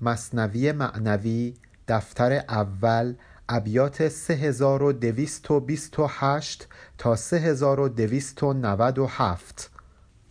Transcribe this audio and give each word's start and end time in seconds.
مصنوی 0.00 0.72
معنوی 0.72 1.54
دفتر 1.88 2.32
اول 2.32 3.14
ابیات 3.48 4.08
3228 4.08 6.68
تا 6.98 7.16
3297 7.16 9.77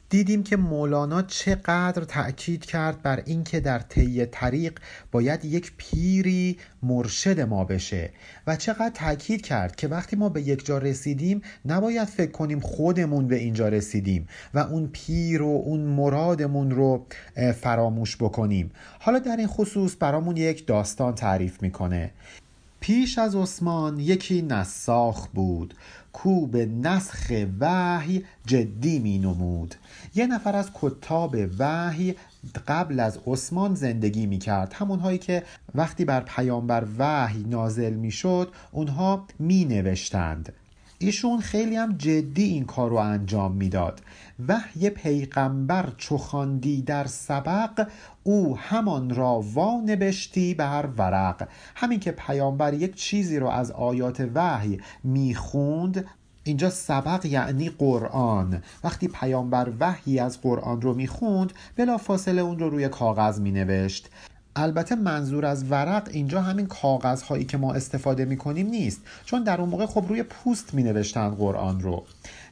دیدیم 0.10 0.44
که 0.44 0.58
مولانا 0.58 1.22
چقدر 1.22 2.04
تأکید 2.04 2.66
کرد 2.66 3.02
بر 3.02 3.24
اینکه 3.26 3.60
در 3.60 3.80
طی 3.80 4.26
طریق 4.26 4.80
باید 5.12 5.46
یک 5.46 5.74
پیری 5.78 6.58
مرشد 6.84 7.40
ما 7.40 7.64
بشه 7.64 8.10
و 8.48 8.56
چقدر 8.56 8.92
تأکید 8.94 9.42
کرد 9.42 9.76
که 9.76 9.88
وقتی 9.88 10.16
ما 10.16 10.30
به 10.30 10.42
یک 10.42 10.66
جا 10.66 10.78
رسیدیم 10.78 11.42
نباید 11.66 12.08
فکر 12.08 12.32
کنیم 12.32 12.60
خودمون 12.60 13.28
به 13.28 13.36
اینجا 13.36 13.68
رسیدیم 13.70 14.28
و 14.54 14.60
اون 14.60 14.90
پیر 14.94 15.42
و 15.42 15.62
اون 15.66 15.80
مرادمون 15.80 16.72
رو 16.72 17.06
فراموش 17.62 18.18
بکنیم. 18.18 18.72
حالا 19.00 19.20
در 19.20 19.38
این 19.38 19.48
خصوص 19.48 19.96
برامون 20.00 20.38
یک 20.38 20.68
داستان 20.68 21.16
تعریف 21.16 21.62
می‌کنه. 21.62 22.12
پیش 22.80 23.18
از 23.18 23.36
عثمان 23.36 24.00
یکی 24.00 24.42
نساخ 24.42 25.28
بود. 25.28 25.74
کو 26.18 26.48
به 26.48 26.66
نسخ 26.66 27.32
وحی 27.60 28.24
جدی 28.46 29.00
می 29.00 29.18
نمود 29.18 29.76
یه 30.16 30.28
نفر 30.28 30.56
از 30.56 30.70
کتاب 30.74 31.36
وحی 31.60 32.16
قبل 32.68 33.00
از 33.00 33.20
عثمان 33.28 33.76
زندگی 33.76 34.26
می 34.26 34.38
کرد 34.38 34.74
همونهایی 34.74 35.18
که 35.18 35.44
وقتی 35.76 36.06
بر 36.06 36.22
پیامبر 36.22 36.88
وحی 36.98 37.44
نازل 37.44 37.94
می 37.94 38.12
شد 38.12 38.52
اونها 38.72 39.26
می 39.40 39.66
نوشتند 39.66 40.54
ایشون 41.00 41.40
خیلی 41.40 41.76
هم 41.76 41.98
جدی 41.98 42.44
این 42.44 42.66
کار 42.66 42.90
رو 42.90 42.96
انجام 42.96 43.52
می‌داد. 43.52 44.02
وحی 44.48 44.90
پیغمبر 44.90 45.94
چو 45.98 46.18
خواندی 46.18 46.82
در 46.82 47.06
سبق 47.08 47.88
او 48.24 48.58
همان 48.58 49.16
را 49.16 49.44
وانبشتی 49.54 50.54
بر 50.54 50.90
ورق. 50.98 51.48
همین 51.76 52.00
که 52.00 52.12
پیامبر 52.12 52.74
یک 52.74 52.96
چیزی 52.96 53.40
رو 53.40 53.48
از 53.48 53.72
آیات 53.72 54.30
وحی 54.36 54.80
می‌خوند 55.04 56.06
اینجا 56.44 56.70
سبق 56.70 57.26
یعنی 57.26 57.70
قرآن. 57.70 58.64
وقتی 58.84 59.08
پیامبر 59.08 59.72
وحی 59.80 60.20
از 60.20 60.42
قرآن 60.42 60.82
رو 60.82 60.94
می‌خوند 60.94 61.54
بلا 61.76 61.98
فاصله 61.98 62.42
اون 62.42 62.60
رو 62.60 62.70
روی 62.70 62.90
کاغذ 62.90 63.40
مینوشت. 63.40 64.10
البته 64.60 64.96
منظور 64.96 65.46
از 65.46 65.72
ورق 65.72 66.08
اینجا 66.12 66.42
همین 66.42 66.68
کاغذ 66.68 67.22
هایی 67.22 67.46
که 67.46 67.58
ما 67.58 67.74
استفاده 67.74 68.26
می 68.26 68.38
کنیم 68.38 68.68
نیست 68.68 69.02
چون 69.26 69.44
در 69.44 69.62
اون 69.62 69.70
موقع 69.70 69.86
خب 69.86 70.06
روی 70.10 70.24
پوست 70.24 70.74
می 70.74 70.84
نوشتن 70.84 71.30
قرآن 71.30 71.80
رو. 71.80 72.04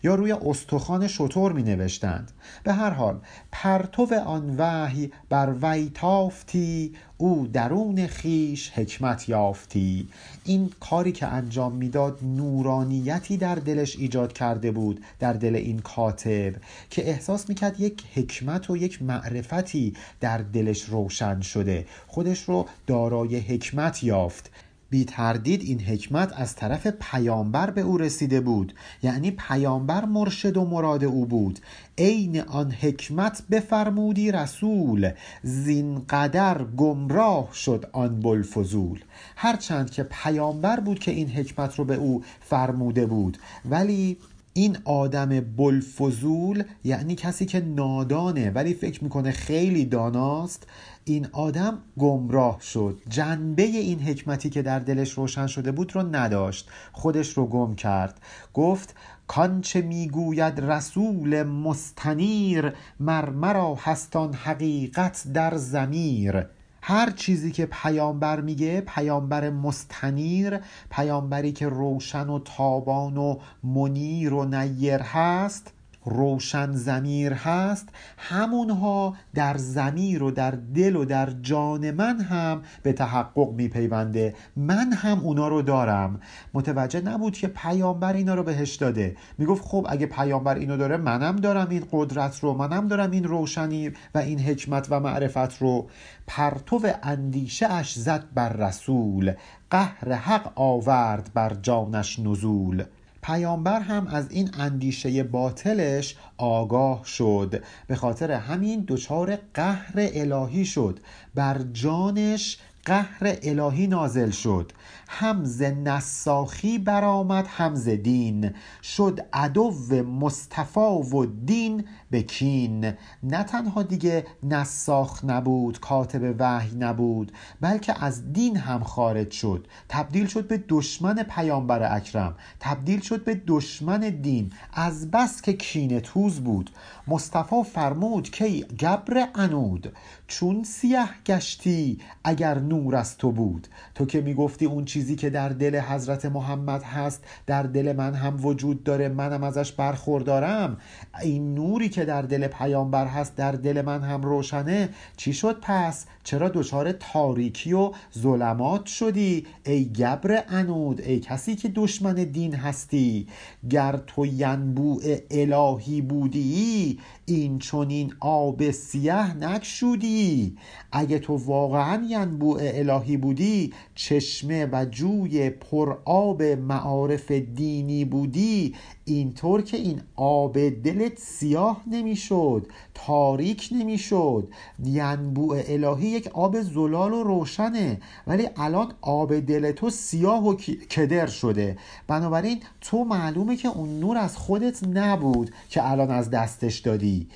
یا 0.05 0.15
روی 0.15 0.31
استخوان 0.31 1.07
شطور 1.07 1.51
می 1.51 1.63
نوشتند 1.63 2.31
به 2.63 2.73
هر 2.73 2.89
حال 2.89 3.19
پرتو 3.51 4.07
آن 4.25 4.55
وحی 4.57 5.11
بر 5.29 5.55
وی 5.61 5.91
تافتی 5.93 6.95
او 7.17 7.47
درون 7.53 8.07
خیش 8.07 8.69
حکمت 8.69 9.29
یافتی. 9.29 10.07
این 10.43 10.71
کاری 10.79 11.11
که 11.11 11.27
انجام 11.27 11.75
می‌داد 11.75 12.19
نورانیتی 12.23 13.37
در 13.37 13.55
دلش 13.55 13.95
ایجاد 13.95 14.33
کرده 14.33 14.71
بود 14.71 15.03
در 15.19 15.33
دل 15.33 15.55
این 15.55 15.79
کاتب 15.79 16.53
که 16.89 17.09
احساس 17.09 17.49
می‌کرد 17.49 17.79
یک 17.79 18.03
حکمت 18.15 18.69
و 18.69 18.77
یک 18.77 19.01
معرفتی 19.01 19.93
در 20.21 20.37
دلش 20.37 20.83
روشن 20.83 21.41
شده. 21.41 21.85
خودش 22.07 22.41
رو 22.41 22.65
دارای 22.87 23.39
حکمت 23.39 24.03
یافت. 24.03 24.51
بی 24.95 25.05
تردید 25.05 25.61
این 25.61 25.81
حکمت 25.81 26.33
از 26.35 26.55
طرف 26.55 26.87
پیامبر 26.87 27.69
به 27.69 27.81
او 27.81 27.97
رسیده 27.97 28.41
بود. 28.41 28.73
یعنی 29.03 29.31
پیامبر 29.31 30.05
مرشد 30.05 30.57
و 30.57 30.65
مراد 30.65 31.03
او 31.03 31.25
بود. 31.25 31.59
عین 31.97 32.41
آن 32.41 32.71
حکمت 32.71 33.43
بفرمودی 33.51 34.31
رسول 34.31 35.11
زین 35.43 36.05
قدر 36.09 36.63
گمراه 36.63 37.49
شد 37.53 37.89
آن 37.91 38.19
بلفزول 38.19 38.99
هرچند 39.35 39.89
که 39.89 40.03
پیامبر 40.03 40.79
بود 40.79 40.99
که 40.99 41.11
این 41.11 41.29
حکمت 41.29 41.75
رو 41.75 41.85
به 41.85 41.95
او 41.95 42.23
فرموده 42.41 43.05
بود. 43.05 43.37
ولی 43.65 44.17
این 44.53 44.77
آدم 44.85 45.39
بلفزول 45.39 46.63
یعنی 46.83 47.15
کسی 47.15 47.45
که 47.45 47.59
نادانه 47.59 48.49
ولی 48.51 48.73
فکر 48.73 49.03
می‌کنه 49.03 49.31
خیلی 49.31 49.85
داناست 49.85 50.67
این 51.07 51.27
آدم 51.31 51.77
گمراه 51.99 52.61
شد. 52.61 53.01
جنبه 53.09 53.63
این 53.63 53.99
حکمتی 53.99 54.49
که 54.49 54.61
در 54.61 54.79
دلش 54.79 55.11
روشن 55.11 55.47
شده 55.47 55.71
بود 55.71 55.95
رو 55.95 56.15
نداشت. 56.15 56.69
خودش 56.91 57.29
رو 57.37 57.45
گم 57.45 57.75
کرد. 57.75 58.21
گفت 58.53 58.95
کانچه 59.27 59.81
می‌گوید 59.81 60.59
رسول 60.59 61.43
مستنیر 61.43 62.73
مرمرا 62.99 63.75
هستان 63.75 64.33
حقیقت 64.33 65.23
در 65.33 65.57
زمیر 65.57 66.45
هر 66.81 67.11
چیزی 67.11 67.51
که 67.51 67.65
پیامبر 67.65 68.41
میگه 68.41 68.81
پیامبر 68.81 69.49
مستنیر 69.49 70.59
پیامبری 70.89 71.51
که 71.51 71.67
روشن 71.67 72.29
و 72.29 72.39
تابان 72.39 73.17
و 73.17 73.37
منیر 73.63 74.33
و 74.33 74.45
نیر 74.45 75.01
هست 75.01 75.71
روشن 76.05 76.71
زمیر 76.71 77.33
هست 77.33 77.89
همونها 78.17 79.15
در 79.33 79.57
زمیر 79.57 80.23
و 80.23 80.31
در 80.31 80.51
دل 80.51 80.95
و 80.95 81.05
در 81.05 81.29
جان 81.29 81.91
من 81.91 82.19
هم 82.19 82.61
به 82.83 82.93
تحقق 82.93 83.53
میپیونده. 83.53 84.35
من 84.55 84.93
هم 84.93 85.19
اونا 85.19 85.47
رو 85.47 85.61
دارم. 85.61 86.19
متوجه 86.53 87.01
نبود 87.01 87.37
که 87.37 87.47
پیامبر 87.47 88.13
اینا 88.13 88.35
رو 88.35 88.43
بهش 88.43 88.75
داده. 88.75 89.15
می‌گفت 89.37 89.63
خب 89.65 89.87
اگه 89.89 90.05
پیامبر 90.05 90.55
اینو 90.55 90.77
داره 90.77 90.97
منم 90.97 91.35
دارم 91.35 91.67
این 91.69 91.83
قدرت 91.91 92.39
رو 92.39 92.53
منم 92.53 92.87
دارم 92.87 93.11
این 93.11 93.23
روشنی 93.23 93.91
و 94.15 94.17
این 94.17 94.39
حکمت 94.39 94.87
و 94.89 94.99
معرفت 94.99 95.61
رو. 95.61 95.89
پرتو 96.27 96.79
اندیشه 97.03 97.71
اش 97.71 97.93
زد 97.93 98.23
بر 98.33 98.49
رسول. 98.49 99.33
قهر 99.69 100.13
حق 100.13 100.51
آورد 100.55 101.31
بر 101.33 101.53
جانش 101.61 102.19
نزول. 102.19 102.83
پیامبر 103.25 103.79
هم 103.79 104.07
از 104.07 104.31
این 104.31 104.49
اندیشه 104.59 105.23
باطلش 105.23 106.15
آگاه 106.37 107.05
شد. 107.05 107.63
به 107.87 107.95
خاطر 107.95 108.31
همین 108.31 108.85
دچار 108.87 109.37
قهر 109.53 109.93
الهی 109.95 110.65
شد. 110.65 110.99
بر 111.35 111.61
جانش 111.73 112.57
قهر 112.85 113.37
الهی 113.43 113.87
نازل 113.87 114.29
شد. 114.29 114.71
همز 115.07 115.61
نساخی 115.61 116.77
برآمد 116.77 117.47
همز 117.47 117.89
دین. 117.89 118.51
شد 118.83 119.19
عدو 119.33 119.71
مصطفی 120.03 120.79
و 120.79 121.25
دین 121.25 121.85
به 122.11 122.21
کین. 122.21 122.93
نه 123.23 123.43
تنها 123.43 123.83
دیگه 123.83 124.25
نساخ 124.43 125.25
نبود 125.25 125.79
کاتب 125.79 126.35
وحی 126.39 126.75
نبود 126.77 127.31
بلکه 127.61 128.03
از 128.03 128.33
دین 128.33 128.57
هم 128.57 128.83
خارج 128.83 129.31
شد. 129.31 129.67
تبدیل 129.89 130.27
شد 130.27 130.47
به 130.47 130.63
دشمن 130.69 131.23
پیامبر 131.23 131.95
اکرم. 131.95 132.35
تبدیل 132.59 132.99
شد 132.99 133.23
به 133.23 133.41
دشمن 133.47 133.99
دین. 133.99 134.53
از 134.73 135.11
بس 135.11 135.41
که 135.41 135.53
کین 135.53 135.99
توز 135.99 136.39
بود. 136.39 136.69
مصطفی 137.07 137.63
فرمود 137.63 138.29
که 138.29 138.65
گبر 138.79 139.27
انود 139.35 139.93
چون 140.27 140.63
سیه 140.63 141.05
گشتی 141.25 141.99
اگر 142.23 142.59
نور 142.59 142.95
از 142.95 143.17
تو 143.17 143.31
بود. 143.31 143.67
تو 143.95 144.05
که 144.05 144.21
می‌گفتی 144.21 144.65
اون 144.65 144.85
چیزی 144.95 145.15
که 145.15 145.29
در 145.29 145.49
دل 145.49 145.79
حضرت 145.79 146.25
محمد 146.25 146.83
هست 146.83 147.23
در 147.47 147.63
دل 147.63 147.93
من 147.93 148.13
هم 148.13 148.45
وجود 148.45 148.83
داره 148.83 149.09
منم 149.09 149.43
ازش 149.43 149.71
برخوردارم. 149.71 150.77
این 151.21 151.55
نوری 151.55 151.89
که 151.89 152.05
در 152.05 152.21
دل 152.21 152.47
پیامبر 152.47 153.07
هست 153.07 153.35
در 153.35 153.51
دل 153.51 153.81
من 153.81 154.01
هم 154.01 154.21
روشنه. 154.21 154.89
چی 155.17 155.33
شد 155.33 155.57
پس؟ 155.61 156.05
چرا 156.23 156.49
دچار 156.49 156.91
تاریکی 156.91 157.73
و 157.73 157.91
ظلمات 158.19 158.85
شدی؟ 158.85 159.45
ای 159.65 159.85
گبر 159.85 160.43
انود 160.49 161.01
ای 161.01 161.19
کسی 161.19 161.55
که 161.55 161.69
دشمن 161.69 162.13
دین 162.13 162.55
هستی. 162.55 163.27
گر 163.69 163.99
تو 164.07 164.25
ینبوع 164.25 165.01
الهی 165.31 166.01
بودی 166.01 166.99
این 167.25 167.59
چونین 167.59 168.13
آب 168.19 168.71
سیه 168.71 169.37
نکشودی 169.37 170.57
اگه 170.91 171.19
تو 171.19 171.35
واقعا 171.37 172.05
ینبوع 172.09 172.59
الهی 172.63 173.17
بودی 173.17 173.73
چشمه 173.95 174.65
و 174.65 174.84
جوی 174.85 175.49
پر 175.49 175.97
آب 176.05 176.43
معارف 176.43 177.31
دینی 177.31 178.05
بودی 178.05 178.75
اینطور 179.05 179.61
که 179.61 179.77
این 179.77 180.01
آب 180.15 180.69
دلت 180.69 181.19
سیاه 181.19 181.81
نمی‌شد 181.87 182.67
تاریک 182.93 183.69
نمی‌شد. 183.71 184.47
ینبوع 184.83 185.57
الهی 185.67 186.07
یک 186.07 186.27
آب 186.27 186.61
زلال 186.61 187.13
و 187.13 187.23
روشنه 187.23 188.01
ولی 188.27 188.49
الان 188.57 188.93
آب 189.01 189.39
دل 189.39 189.71
تو 189.71 189.89
سیاه 189.89 190.47
و 190.47 190.55
کدر 190.89 191.27
شده. 191.27 191.77
بنابراین 192.07 192.59
تو 192.81 193.03
معلومه 193.03 193.55
که 193.55 193.67
اون 193.67 193.99
نور 193.99 194.17
از 194.17 194.37
خودت 194.37 194.83
نبود 194.87 195.51
که 195.69 195.91
الان 195.91 196.11
از 196.11 196.29
دستش 196.29 196.79
دادی. 196.79 197.27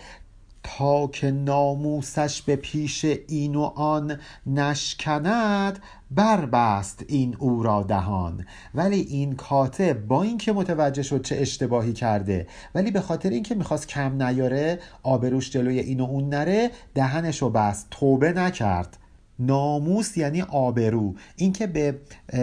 تا 0.78 1.08
که 1.08 1.32
ناموسش 1.32 2.42
به 2.42 2.56
پیش 2.56 3.06
این 3.28 3.56
و 3.56 3.62
آن 3.62 4.20
نشکند 4.46 5.80
بربست 6.12 7.06
این 7.08 7.36
او 7.40 7.64
را 7.64 7.84
دهان. 7.84 8.46
ولی 8.76 9.00
این 9.00 9.36
کاتب 9.36 10.08
با 10.08 10.24
اینکه 10.24 10.54
متوجه 10.54 11.04
شد 11.04 11.22
چه 11.22 11.36
اشتباهی 11.36 11.94
کرده 11.94 12.48
ولی 12.76 12.92
به 12.92 13.02
خاطر 13.02 13.30
اینکه 13.30 13.56
می‌خواست 13.56 13.88
کم 13.88 14.24
نیاره 14.24 14.80
آبروش 15.04 15.50
جلوی 15.50 15.80
این 15.80 16.00
و 16.00 16.04
اون 16.04 16.30
نره 16.30 16.72
دهنشو 16.94 17.50
بست 17.50 17.88
توبه 17.92 18.34
نکرد. 18.34 18.98
ناموس 19.40 20.18
یعنی 20.18 20.42
آبرو. 20.42 21.16
اینکه 21.36 21.68
به 21.68 22.00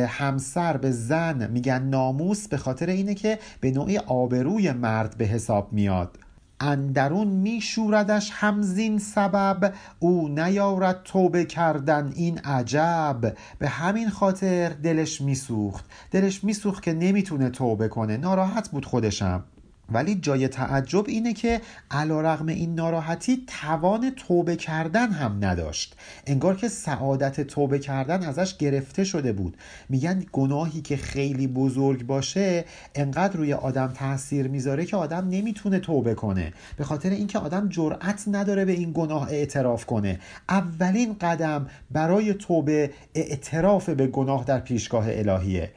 همسر 0.08 0.76
به 0.76 0.90
زن 0.90 1.50
میگن 1.50 1.82
ناموس 1.82 2.48
به 2.48 2.56
خاطر 2.56 2.86
اینه 2.86 3.14
که 3.14 3.38
به 3.60 3.70
نوعی 3.70 3.98
آبروی 3.98 4.72
مرد 4.72 5.16
به 5.18 5.24
حساب 5.24 5.72
میاد. 5.72 6.18
اندرون 6.60 7.28
میشوردش 7.28 8.30
همزین 8.34 8.98
سبب 8.98 9.74
او 9.98 10.28
نیارد 10.28 11.02
توبه 11.04 11.44
کردن 11.44 12.12
این 12.14 12.38
عجب. 12.38 13.36
به 13.58 13.68
همین 13.68 14.10
خاطر 14.10 14.68
دلش 14.68 15.20
میسوخت. 15.20 15.84
دلش 16.10 16.44
میسوخت 16.44 16.82
که 16.82 16.92
نمی‌تونه 16.92 17.50
توبه 17.50 17.88
کنه. 17.88 18.16
ناراحت 18.16 18.68
بود 18.68 18.84
خودشم. 18.84 19.44
ولی 19.92 20.14
جای 20.14 20.48
تعجب 20.48 21.04
اینه 21.08 21.32
که 21.32 21.60
علا 21.90 22.20
رغم 22.20 22.46
این 22.46 22.74
ناراحتی 22.74 23.44
توان 23.46 24.10
توبه 24.10 24.56
کردن 24.56 25.10
هم 25.10 25.38
نداشت. 25.40 25.96
انگار 26.26 26.56
که 26.56 26.68
سعادت 26.68 27.40
توبه 27.40 27.78
کردن 27.78 28.22
ازش 28.22 28.56
گرفته 28.56 29.04
شده 29.04 29.32
بود. 29.32 29.56
میگن 29.88 30.24
گناهی 30.32 30.80
که 30.80 30.96
خیلی 30.96 31.46
بزرگ 31.46 32.06
باشه 32.06 32.64
انقدر 32.94 33.36
روی 33.36 33.52
آدم 33.52 33.86
تاثیر 33.86 34.48
می‌ذاره 34.48 34.84
که 34.84 34.96
آدم 34.96 35.28
نمی‌تونه 35.28 35.78
توبه 35.78 36.14
کنه. 36.14 36.52
به 36.76 36.84
خاطر 36.84 37.10
اینکه 37.10 37.38
آدم 37.38 37.68
جرأت 37.68 38.24
نداره 38.26 38.64
به 38.64 38.72
این 38.72 38.92
گناه 38.94 39.28
اعتراف 39.30 39.86
کنه. 39.86 40.20
اولین 40.48 41.16
قدم 41.20 41.66
برای 41.90 42.34
توبه 42.34 42.90
اعتراف 43.14 43.88
به 43.88 44.06
گناه 44.06 44.44
در 44.44 44.60
پیشگاه 44.60 45.04
الهیه. 45.08 45.70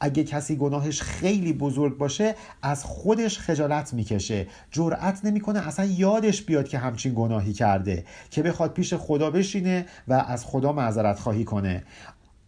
اگه 0.00 0.24
کسی 0.24 0.56
گناهش 0.56 1.02
خیلی 1.02 1.52
بزرگ 1.52 1.98
باشه 1.98 2.34
از 2.62 2.84
خودش 2.84 3.38
خجالت 3.38 3.94
می‌کشه. 3.94 4.46
جرأت 4.70 5.24
نمی‌کنه 5.24 5.66
اصلا 5.68 5.84
یادش 5.84 6.42
بیاد 6.42 6.68
که 6.68 6.78
همچین 6.78 7.14
گناهی 7.16 7.52
کرده. 7.52 8.04
که 8.30 8.42
بخواد 8.42 8.72
پیش 8.72 8.94
خدا 8.94 9.30
بشینه 9.30 9.86
و 10.08 10.12
از 10.28 10.44
خدا 10.44 10.72
معذرت 10.72 11.18
خواهی 11.18 11.44
کنه. 11.44 11.84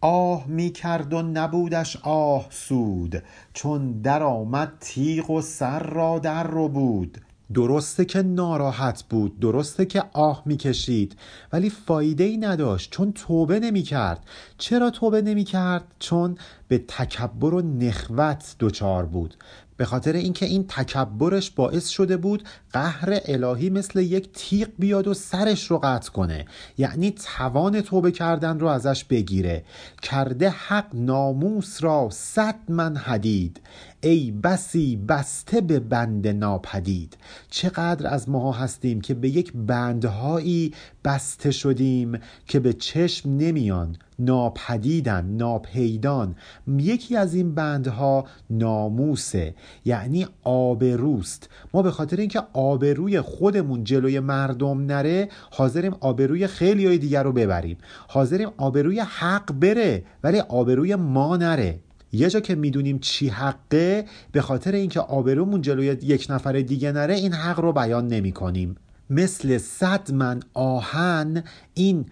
آه 0.01 0.47
می 0.47 0.69
کرد 0.69 1.13
و 1.13 1.21
نبودش 1.21 1.97
آه 2.03 2.47
سود 2.49 3.23
چون 3.53 4.01
در 4.01 4.23
آمد 4.23 4.71
تیغ 4.79 5.29
و 5.29 5.41
سر 5.41 5.79
را 5.79 6.19
در 6.19 6.43
رو 6.43 6.67
بود. 6.67 7.21
درسته 7.53 8.05
که 8.05 8.21
ناراحت 8.21 9.03
بود 9.09 9.39
درسته 9.39 9.85
که 9.85 10.03
آه 10.13 10.43
می‌کشید 10.45 11.17
ولی 11.53 11.69
فایده 11.69 12.23
ای 12.23 12.37
نداشت 12.37 12.91
چون 12.91 13.11
توبه 13.11 13.59
نمی‌کرد. 13.59 14.23
چرا 14.57 14.89
توبه 14.89 15.21
نمی‌کرد؟ 15.21 15.83
چون 15.99 16.37
به 16.67 16.77
تکبر 16.87 17.53
و 17.53 17.61
نخوت 17.61 18.55
دچار 18.59 19.05
بود. 19.05 19.35
به 19.79 19.85
خاطر 19.85 20.13
اینکه 20.13 20.45
این 20.45 20.65
تکبرش 20.67 21.51
باعث 21.51 21.87
شده 21.87 22.17
بود 22.17 22.43
قهر 22.73 23.19
الهی 23.25 23.69
مثل 23.69 23.99
یک 23.99 24.29
تیغ 24.33 24.67
بیاد 24.79 25.07
و 25.07 25.13
سرش 25.13 25.71
رو 25.71 25.79
قطع 25.83 26.11
کنه. 26.11 26.45
یعنی 26.77 27.11
توان 27.11 27.81
توبه 27.81 28.11
کردن 28.11 28.59
رو 28.59 28.67
ازش 28.67 29.03
بگیره. 29.03 29.63
کرده 30.01 30.49
حق 30.49 30.85
ناموس 30.93 31.83
را 31.83 32.09
صد 32.11 32.55
من 32.69 32.95
حدید 32.95 33.61
ای 34.01 34.31
بسی 34.31 34.95
بسته 34.95 35.61
به 35.61 35.79
بند 35.79 36.27
ناپدید. 36.27 37.17
چقدر 37.49 38.07
از 38.07 38.29
ماها 38.29 38.51
هستیم 38.51 39.01
که 39.01 39.13
به 39.13 39.29
یک 39.29 39.53
بندهایی 39.55 40.73
بسته 41.05 41.51
شدیم 41.51 42.19
که 42.47 42.59
به 42.59 42.73
چشم 42.73 43.29
نمیان. 43.29 43.97
ناپدیدن 44.19 45.25
ناپیدان. 45.25 46.35
یکی 46.67 47.15
از 47.15 47.33
این 47.33 47.55
بندها 47.55 48.25
ناموسه 48.49 49.55
یعنی 49.85 50.27
آبروست. 50.43 51.49
ما 51.73 51.81
به 51.81 51.91
خاطر 51.91 52.17
اینکه 52.17 52.41
آبروی 52.53 53.21
خودمون 53.21 53.83
جلوی 53.83 54.19
مردم 54.19 54.85
نره 54.85 55.29
حاضریم 55.51 55.95
آبروی 55.99 56.47
خیلی 56.47 56.85
های 56.85 56.97
دیگر 56.97 57.23
رو 57.23 57.31
ببریم. 57.31 57.77
حاضریم 58.07 58.49
آبروی 58.57 58.99
حق 58.99 59.51
بره 59.51 60.03
ولی 60.23 60.39
آبروی 60.39 60.95
ما 60.95 61.37
نره. 61.37 61.79
یه 62.11 62.29
جا 62.29 62.39
که 62.39 62.55
می‌دونیم 62.55 62.99
چی 62.99 63.27
حقه 63.27 64.05
به 64.31 64.41
خاطر 64.41 64.71
اینکه 64.71 64.99
آبرومون 64.99 65.61
جلوی 65.61 65.85
یک 65.85 66.27
نفر 66.29 66.53
دیگه 66.53 66.91
نره 66.91 67.13
این 67.13 67.33
حق 67.33 67.59
رو 67.59 67.73
بیان 67.73 68.07
نمی 68.07 68.31
کنیم 68.31 68.75
مثل 69.09 69.57
صد 69.57 70.11
من 70.11 70.39
آهن 70.53 71.43
این 71.73 72.05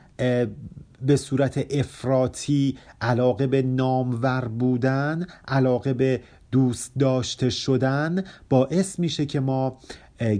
به 1.01 1.15
صورت 1.15 1.65
افراطی 1.71 2.77
علاقه 3.01 3.47
به 3.47 3.61
نامور 3.61 4.47
بودن 4.47 5.27
علاقه 5.47 5.93
به 5.93 6.21
دوست 6.51 6.91
داشته 6.99 7.49
شدن 7.49 8.23
باعث 8.49 8.99
میشه 8.99 9.25
که 9.25 9.39
ما 9.39 9.77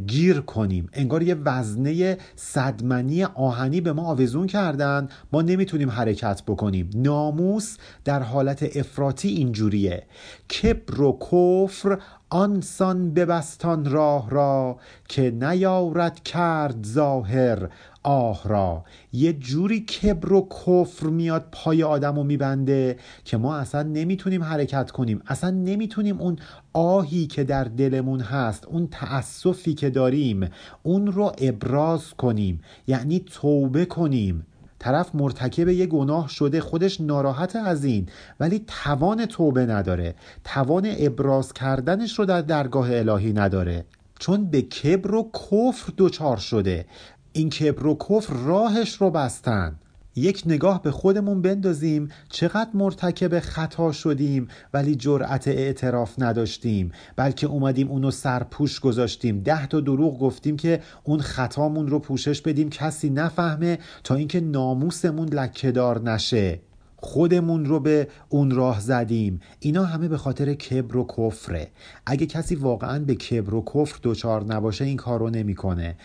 گیر 0.08 0.42
کنیم. 0.42 0.90
انگار 0.94 1.24
یه 1.24 1.36
وزنه 1.36 2.18
صدمنی 2.36 3.24
آهنی 3.24 3.82
به 3.82 3.94
ما 3.94 4.04
آویزون 4.04 4.48
کردن. 4.48 5.08
ما 5.32 5.42
نمی‌تونیم 5.42 5.90
حرکت 5.90 6.42
بکنیم. 6.48 6.90
ناموس 6.96 7.78
در 8.06 8.24
حالت 8.24 8.78
افراطی 8.78 9.28
اینجوریه. 9.28 10.04
کبر 10.50 11.02
و 11.02 11.20
کفر 11.32 12.00
آنسان 12.30 13.14
ببستان 13.14 13.86
راه 13.86 14.30
را 14.30 14.80
که 15.08 15.32
نیارد 15.32 16.24
کرد 16.24 16.86
ظاهر. 16.86 17.70
آه 18.10 18.42
را. 18.48 18.84
یه 19.14 19.34
جوری 19.34 19.80
کبر 19.80 20.34
و 20.34 20.48
کفر 20.66 21.08
میاد 21.08 21.46
پای 21.52 21.84
آدم 21.84 22.16
رو 22.16 22.24
میبنده 22.24 22.98
که 23.26 23.38
ما 23.38 23.56
اصلا 23.56 23.84
نمی‌تونیم 23.84 24.44
حرکت 24.44 24.92
کنیم. 24.92 25.22
اصلا 25.28 25.50
نمی‌تونیم 25.50 26.22
اون 26.22 26.40
آهی 26.74 27.28
که 27.28 27.44
در 27.44 27.64
دلمون 27.64 28.20
هست 28.20 28.66
اون 28.66 28.88
تأسفی 28.92 29.74
که 29.74 29.90
داریم 29.90 30.50
اون 30.84 31.08
رو 31.08 31.32
ابراز 31.38 32.14
کنیم. 32.14 32.62
یعنی 32.88 33.20
توبه 33.20 33.86
کنیم. 33.86 34.46
طرف 34.80 35.16
مرتکب 35.16 35.68
یه 35.68 35.86
گناه 35.86 36.30
شده 36.30 36.62
خودش 36.62 37.02
ناراحت 37.02 37.56
از 37.56 37.86
این 37.86 38.10
ولی 38.40 38.64
توان 38.68 39.26
توبه 39.26 39.66
نداره. 39.66 40.16
توان 40.44 40.94
ابراز 40.98 41.54
کردنش 41.54 42.20
رو 42.20 42.26
در 42.26 42.42
درگاه 42.42 42.88
الهی 42.92 43.34
نداره. 43.34 43.86
چون 44.20 44.46
به 44.46 44.62
کبر 44.62 45.16
و 45.16 45.32
کفر 45.34 45.94
دچار 45.98 46.38
شده. 46.38 46.86
این 47.38 47.50
کبر 47.50 47.88
و 47.88 47.96
کفر 47.96 48.34
راهش 48.34 48.94
رو 48.94 49.10
بستن. 49.10 49.76
یک 50.16 50.44
نگاه 50.46 50.82
به 50.82 50.92
خودمون 50.92 51.42
بندازیم 51.42 52.10
چقدر 52.30 52.70
مرتکب 52.74 53.40
خطا 53.40 53.92
شدیم 53.92 54.48
ولی 54.74 54.96
جرأت 54.96 55.48
اعتراف 55.48 56.14
نداشتیم. 56.18 56.92
بلکه 57.16 57.48
اومدیم 57.48 57.88
اونو 57.88 58.12
سرپوش 58.12 58.80
گذاشتیم. 58.80 59.40
ده 59.40 59.68
تا 59.68 59.80
دروغ 59.80 60.20
گفتیم 60.20 60.58
که 60.58 60.82
اون 61.04 61.20
خطامون 61.20 61.88
رو 61.88 62.00
پوشش 62.00 62.42
بدیم. 62.42 62.70
کسی 62.70 63.10
نفهمه 63.10 63.80
تا 64.04 64.16
اینکه 64.16 64.40
ناموسمون 64.40 65.28
لکهدار 65.28 66.02
نشه. 66.02 66.60
خودمون 66.96 67.66
رو 67.66 67.80
به 67.80 68.08
اون 68.30 68.52
راه 68.52 68.80
زدیم. 68.80 69.40
اینا 69.60 69.86
همه 69.86 70.08
به 70.08 70.18
خاطر 70.18 70.54
کبر 70.54 70.98
و 70.98 71.08
کفره 71.18 71.68
اگه 72.06 72.26
کسی 72.26 72.56
واقعا 72.56 73.00
به 73.00 73.16
کبر 73.16 73.54
و 73.54 73.62
کفر 73.62 74.00
دچار 74.04 74.44
نباشه 74.44 74.86
این 74.86 74.98
کارو 74.98 75.30
نمی‌کنه. 75.30 75.96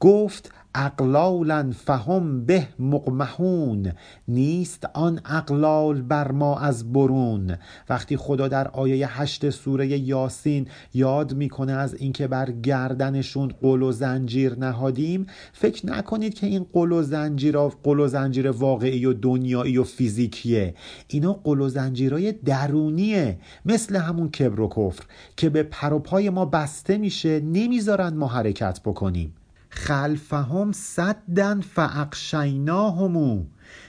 گفت 0.00 0.52
اقلالا 0.74 1.72
فهم 1.84 2.44
به 2.44 2.68
مقمحون 2.78 3.92
نیست 4.28 4.84
آن 4.94 5.20
اقلال 5.24 6.02
بر 6.02 6.32
ما 6.32 6.58
از 6.58 6.92
برون. 6.92 7.56
وقتی 7.88 8.16
خدا 8.16 8.48
در 8.48 8.68
آیه 8.68 9.20
هشت 9.20 9.50
سوره 9.50 9.86
یاسین 9.86 10.66
یاد 10.94 11.34
می‌کنه 11.34 11.72
از 11.72 11.94
اینکه 11.94 12.26
بر 12.26 12.50
گردنشون 12.50 13.48
قل 13.62 13.82
و 13.82 13.92
زنجیر 13.92 14.58
نهادیم 14.58 15.26
فکر 15.52 15.86
نکنید 15.86 16.34
که 16.34 16.46
این 16.46 16.66
قل 16.72 16.92
و 16.92 17.02
زنجیر 17.02 17.58
قل 17.58 18.00
و 18.00 18.08
زنجیر 18.08 18.50
واقعی 18.50 19.06
و 19.06 19.12
دنیایی 19.12 19.78
و 19.78 19.84
فیزیکیه. 19.84 20.74
اینا 21.08 21.32
قل 21.32 21.60
و 21.60 21.68
زنجیرای 21.68 22.32
درونیه 22.32 23.38
مثل 23.64 23.96
همون 23.96 24.28
کبر 24.28 24.60
و 24.60 24.68
کفر 24.68 25.04
که 25.36 25.48
به 25.48 25.62
پروپای 25.62 26.30
ما 26.30 26.44
بسته 26.44 26.98
میشه 26.98 27.40
نمی‌ذارن 27.40 28.14
ما 28.14 28.26
حرکت 28.26 28.80
بکنیم. 28.84 29.34
خلفهم 29.78 30.72
صدن 30.72 31.60
فاقشیناهمو 31.60 33.44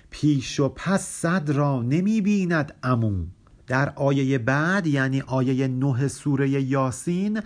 پیش 0.09 0.59
و 0.59 0.69
پس 0.69 1.07
صد 1.07 1.49
را 1.49 1.81
نمی 1.81 2.21
بیند 2.21 2.73
امو 2.83 3.25
در 3.67 3.93
آیه 3.95 4.37
بعد 4.37 4.87
یعنی 4.87 5.21
آیه 5.21 5.67
نه 5.67 6.07
سوره 6.07 6.49
یاسین 6.49 7.41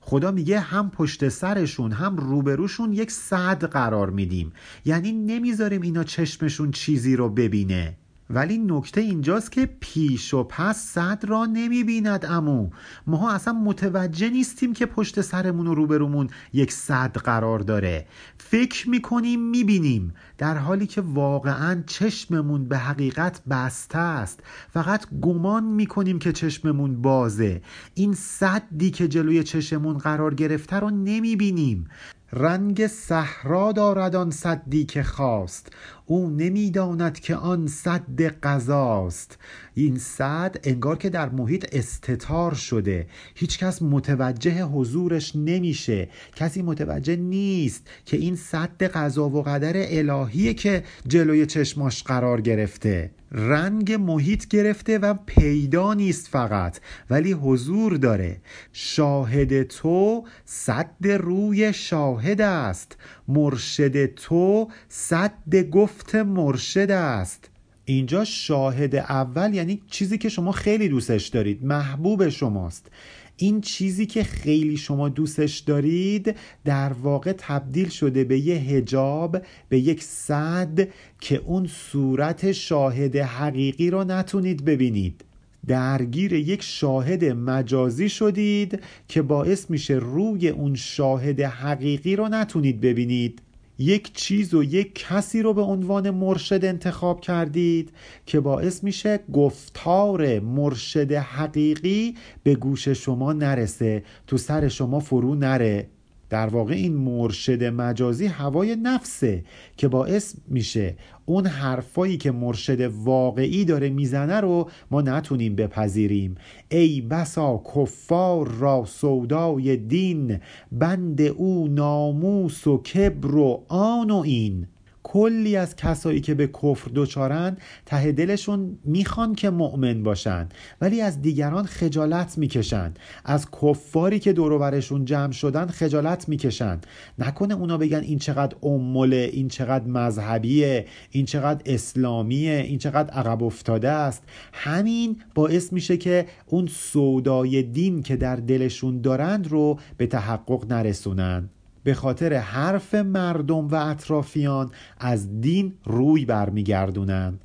خدا 0.00 0.30
میگه 0.30 0.60
هم 0.60 0.90
پشت 0.90 1.28
سرشون 1.28 1.92
هم 1.92 2.16
روبروشون 2.16 2.92
یک 2.92 3.10
صد 3.10 3.64
قرار 3.64 4.10
میدیم. 4.10 4.52
یعنی 4.84 5.12
نمی‌ذاریم 5.12 5.82
اینا 5.82 6.04
چشمشون 6.04 6.70
چیزی 6.70 7.16
رو 7.16 7.28
ببینه. 7.28 7.96
ولی 8.30 8.58
نکته 8.58 9.00
اینجاست 9.00 9.52
که 9.52 9.66
پیش 9.80 10.34
و 10.34 10.44
پس 10.44 10.76
صد 10.76 11.24
را 11.28 11.46
نمی 11.46 11.84
بیند 11.84 12.26
امو 12.28 12.70
ماها 13.06 13.32
اصلا 13.32 13.54
متوجه 13.54 14.30
نیستیم 14.30 14.72
که 14.72 14.86
پشت 14.86 15.20
سرمون 15.20 15.66
و 15.66 15.74
روبرومون 15.74 16.28
یک 16.52 16.72
صد 16.72 17.16
قرار 17.16 17.58
داره. 17.58 18.06
فکر 18.38 18.90
می‌کنیم 18.90 19.40
می‌بینیم. 19.40 20.14
در 20.38 20.56
حالی 20.58 20.86
که 20.86 21.00
واقعا 21.00 21.82
چشممون 21.86 22.68
به 22.68 22.78
حقیقت 22.78 23.42
بسته 23.50 23.98
است. 23.98 24.40
فقط 24.70 25.06
گمان 25.20 25.64
می‌کنیم 25.64 26.18
که 26.18 26.32
چشممون 26.32 27.02
بازه. 27.02 27.62
این 27.94 28.14
صدی 28.14 28.90
که 28.90 29.08
جلوی 29.08 29.42
چشممون 29.42 29.98
قرار 29.98 30.34
گرفته 30.34 30.76
رو 30.76 30.90
نمی‌بینیم. 30.90 31.88
رنگ 32.32 32.86
صحرا 32.86 33.72
دارد 33.72 34.16
آن 34.16 34.30
سدی 34.30 34.84
که 34.84 35.02
خواست. 35.02 35.72
او 36.06 36.30
نمی‌داند 36.30 37.20
که 37.20 37.36
آن 37.36 37.66
سد 37.66 38.22
قضاست. 38.22 39.38
این 39.74 39.98
سد 39.98 40.56
انگار 40.64 40.98
که 40.98 41.10
در 41.10 41.28
محیط 41.28 41.66
استتار 41.72 42.54
شده. 42.54 43.06
هیچکس 43.34 43.82
متوجه 43.82 44.62
حضورش 44.62 45.36
نمیشه. 45.36 46.08
کسی 46.36 46.62
متوجه 46.62 47.16
نیست 47.16 47.86
که 48.04 48.16
این 48.16 48.36
سد 48.36 48.82
قضا 48.82 49.28
و 49.28 49.42
قدر 49.42 49.72
الهیه 49.76 50.54
که 50.54 50.84
جلوی 51.06 51.46
چشماش 51.46 52.02
قرار 52.02 52.40
گرفته. 52.40 53.10
رنگ 53.32 53.92
محیط 53.92 54.48
گرفته 54.48 54.98
و 54.98 55.14
پیدا 55.26 55.94
نیست 55.94 56.28
فقط 56.28 56.78
ولی 57.10 57.32
حضور 57.32 57.96
داره. 57.96 58.40
شاهد 58.72 59.62
تو 59.62 60.24
صد 60.44 60.90
روی 61.02 61.72
شاهد 61.72 62.40
است. 62.40 62.96
مرشد 63.28 64.06
تو 64.06 64.68
صد 64.88 65.56
گفت 65.70 66.14
مرشد 66.14 66.90
است. 66.90 67.50
اینجا 67.84 68.24
شاهد 68.24 68.94
اول 68.94 69.54
یعنی 69.54 69.82
چیزی 69.90 70.18
که 70.18 70.28
شما 70.28 70.52
خیلی 70.52 70.88
دوستش 70.88 71.28
دارید 71.28 71.64
محبوب 71.64 72.28
شماست. 72.28 72.90
این 73.36 73.60
چیزی 73.60 74.06
که 74.06 74.22
خیلی 74.24 74.76
شما 74.76 75.08
دوستش 75.08 75.58
دارید 75.58 76.36
در 76.64 76.92
واقع 76.92 77.32
تبدیل 77.38 77.88
شده 77.88 78.24
به 78.24 78.38
یه 78.38 78.56
هجاب 78.56 79.42
به 79.68 79.78
یک 79.78 80.02
صد 80.02 80.88
که 81.20 81.36
اون 81.36 81.66
صورت 81.66 82.52
شاهد 82.52 83.16
حقیقی 83.16 83.90
رو 83.90 84.04
نتونید 84.04 84.64
ببینید. 84.64 85.24
درگیر 85.66 86.32
یک 86.32 86.62
شاهد 86.62 87.24
مجازی 87.24 88.08
شدید 88.08 88.80
که 89.08 89.22
باعث 89.22 89.70
میشه 89.70 89.94
روی 89.94 90.48
اون 90.48 90.74
شاهد 90.74 91.40
حقیقی 91.40 92.16
رو 92.16 92.28
نتونید 92.28 92.80
ببینید. 92.80 93.42
یک 93.78 94.12
چیز 94.12 94.54
و 94.54 94.62
یک 94.62 94.94
کسی 94.94 95.42
رو 95.42 95.54
به 95.54 95.62
عنوان 95.62 96.10
مرشد 96.10 96.64
انتخاب 96.64 97.20
کردید 97.20 97.92
که 98.26 98.40
باعث 98.40 98.84
میشه 98.84 99.20
گفتار 99.32 100.40
مرشد 100.40 101.12
حقیقی 101.12 102.14
به 102.42 102.54
گوش 102.54 102.88
شما 102.88 103.32
نرسه 103.32 104.04
تو 104.26 104.36
سر 104.36 104.68
شما 104.68 105.00
فرو 105.00 105.34
نره. 105.34 105.88
در 106.30 106.46
واقع 106.46 106.74
این 106.74 106.96
مرشد 106.96 107.64
مجازی 107.64 108.26
هوای 108.26 108.76
نفسه 108.76 109.44
که 109.76 109.88
باعث 109.88 110.34
میشه 110.48 110.96
اون 111.24 111.46
حرفایی 111.46 112.16
که 112.16 112.30
مرشد 112.30 112.80
واقعی 112.80 113.64
داره 113.64 113.88
می‌زنه 113.88 114.40
رو 114.40 114.70
ما 114.90 115.02
نتونیم 115.02 115.56
بپذیریم. 115.56 116.34
ای 116.68 117.00
بسا 117.00 117.62
کفار 117.74 118.48
را 118.48 118.84
سودای 118.86 119.76
دین 119.76 120.40
بند 120.72 121.22
او 121.22 121.68
ناموس 121.68 122.66
و 122.66 122.82
کبر 122.82 123.34
و 123.34 123.64
آن 123.68 124.10
و 124.10 124.16
این. 124.16 124.66
کلی 125.08 125.56
از 125.56 125.76
کسایی 125.76 126.20
که 126.20 126.34
به 126.34 126.46
کفر 126.46 126.90
دچارن 126.94 127.56
ته 127.86 128.12
دلشون 128.12 128.78
می‌خوان 128.84 129.34
که 129.34 129.50
مؤمن 129.50 130.02
باشن 130.02 130.48
ولی 130.80 131.00
از 131.00 131.22
دیگران 131.22 131.64
خجالت 131.64 132.38
می‌کشن. 132.38 132.94
از 133.24 133.46
کفاری 133.62 134.18
که 134.18 134.32
دورورشون 134.32 135.04
جمع 135.04 135.32
شدن 135.32 135.66
خجالت 135.66 136.28
می‌کشن. 136.28 136.80
نکنه 137.18 137.54
اونا 137.54 137.78
بگن 137.78 138.00
این 138.00 138.18
چقدر 138.18 138.56
امله 138.62 139.30
این 139.32 139.48
چقدر 139.48 139.84
مذهبیه 139.84 140.86
این 141.10 141.24
چقدر 141.24 141.62
اسلامیه 141.66 142.56
این 142.56 142.78
چقدر 142.78 143.10
عقب 143.10 143.42
افتاده 143.42 143.88
است. 143.88 144.22
همین 144.52 145.22
باعث 145.34 145.72
میشه 145.72 145.96
که 145.96 146.26
اون 146.46 146.66
سودای 146.66 147.62
دین 147.62 148.02
که 148.02 148.16
در 148.16 148.36
دلشون 148.36 149.00
دارند 149.00 149.48
رو 149.48 149.78
به 149.96 150.06
تحقق 150.06 150.72
نرسونن. 150.72 151.48
به 151.86 151.94
خاطر 151.94 152.34
حرف 152.34 152.94
مردم 152.94 153.68
و 153.68 153.74
اطرافیان 153.74 154.70
از 154.98 155.40
دین 155.40 155.72
روی 155.84 156.24
برمیگردونند. 156.24 157.40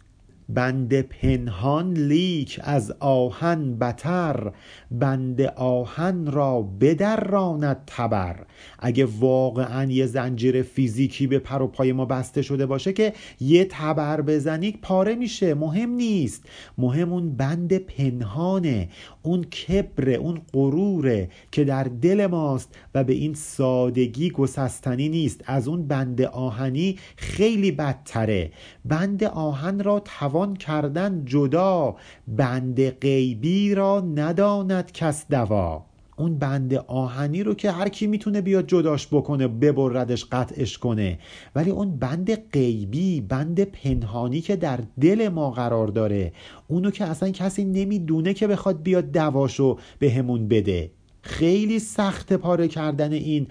بند 0.49 1.01
پنهان 1.01 1.93
لیک 1.93 2.59
از 2.63 2.93
آهن 2.99 3.77
بتر 3.79 4.51
بند 4.91 5.41
آهن 5.41 6.25
را 6.25 6.61
بدراند 6.61 7.77
تبر. 7.87 8.45
اگه 8.79 9.07
واقعا 9.19 9.91
یه 9.91 10.05
زنجیر 10.05 10.61
فیزیکی 10.61 11.27
به 11.27 11.39
پر 11.39 11.61
و 11.61 11.67
پای 11.67 11.91
ما 11.91 12.05
بسته 12.05 12.41
شده 12.41 12.65
باشه 12.65 12.93
که 12.93 13.13
یه 13.39 13.67
تبر 13.69 14.21
بزنی 14.21 14.71
پاره 14.71 15.15
میشه. 15.15 15.53
مهم 15.53 15.89
نیست. 15.89 16.45
مهم 16.77 17.13
اون 17.13 17.35
بند 17.35 17.77
پنهانه. 17.77 18.89
اون 19.23 19.43
کبر 19.43 20.09
اون 20.09 20.41
غروره 20.53 21.29
که 21.51 21.63
در 21.63 21.83
دل 21.83 22.27
ماست 22.27 22.75
و 22.95 23.03
به 23.03 23.13
این 23.13 23.33
سادگی 23.33 24.29
گسستنی 24.29 25.09
نیست. 25.09 25.41
از 25.45 25.67
اون 25.67 25.87
بند 25.87 26.21
آهنی 26.21 26.97
خیلی 27.17 27.71
بدتره. 27.71 28.51
بند 28.85 29.23
آهن 29.23 29.83
را 29.83 29.99
توان 29.99 30.55
کردن 30.55 31.25
جدا 31.25 31.95
بند 32.27 32.89
غیبی 32.89 33.75
را 33.75 34.01
نداند 34.01 34.91
کس 34.91 35.27
دوا. 35.27 35.90
اون 36.21 36.37
بند 36.37 36.73
آهنی 36.73 37.43
رو 37.43 37.53
که 37.53 37.71
هر 37.71 37.89
کی 37.89 38.07
می‌تونه 38.07 38.41
بیاد 38.41 38.67
جداش 38.67 39.07
بکنه 39.07 39.47
ببردش 39.47 40.25
قطعش 40.31 40.77
کنه. 40.77 41.19
ولی 41.55 41.69
اون 41.69 41.97
بند 41.97 42.35
غیبی 42.35 43.21
بند 43.21 43.63
پنهانی 43.63 44.41
که 44.41 44.55
در 44.55 44.79
دل 45.01 45.29
ما 45.29 45.51
قرار 45.51 45.87
داره 45.87 46.33
اونو 46.67 46.91
که 46.91 47.05
اصلا 47.05 47.29
کسی 47.29 47.63
نمی‌دونه 47.63 48.33
که 48.33 48.47
بخواد 48.47 48.83
بیاد 48.83 49.11
دواشو 49.11 49.77
به 49.99 50.11
همون 50.11 50.47
بده. 50.47 50.91
خیلی 51.21 51.79
سخت 51.79 52.33
پاره 52.33 52.67
کردن 52.67 53.13
این 53.13 53.47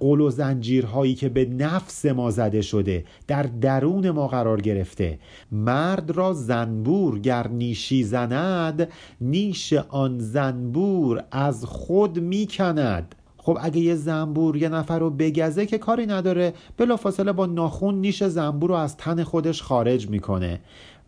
قل 0.00 0.20
و 0.20 0.30
زنجیرهایی 0.30 1.14
که 1.14 1.28
به 1.28 1.44
نفس 1.44 2.06
ما 2.06 2.30
زده 2.30 2.60
شده 2.60 3.04
در 3.26 3.42
درون 3.42 4.10
ما 4.10 4.28
قرار 4.28 4.60
گرفته. 4.60 5.18
مرد 5.52 6.10
را 6.10 6.32
زنبور 6.32 7.18
گر 7.18 7.48
نیشی 7.48 8.04
زند 8.04 8.88
نیش 9.20 9.72
آن 9.72 10.18
زنبور 10.18 11.24
از 11.30 11.64
خود 11.64 12.18
می‌کند. 12.18 13.14
خب 13.36 13.58
اگه 13.60 13.78
یه 13.78 13.94
زنبور 13.94 14.56
یه 14.56 14.68
نفر 14.68 14.98
رو 14.98 15.10
بگزه 15.10 15.66
که 15.66 15.78
کاری 15.78 16.06
نداره 16.06 16.52
بلافاصله 16.76 17.32
با 17.32 17.46
ناخون 17.46 17.94
نیش 17.94 18.24
زنبور 18.24 18.70
رو 18.70 18.76
از 18.76 18.96
تن 18.96 19.24
خودش 19.24 19.62
خارج 19.62 20.10
می‌کنه. 20.10 20.60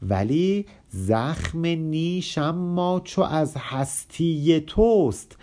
ولی 0.02 0.66
زخم 0.88 1.66
نیش 1.66 2.38
اما 2.38 3.00
چو 3.04 3.22
از 3.22 3.56
هستی 3.56 4.60
توست 4.66 5.36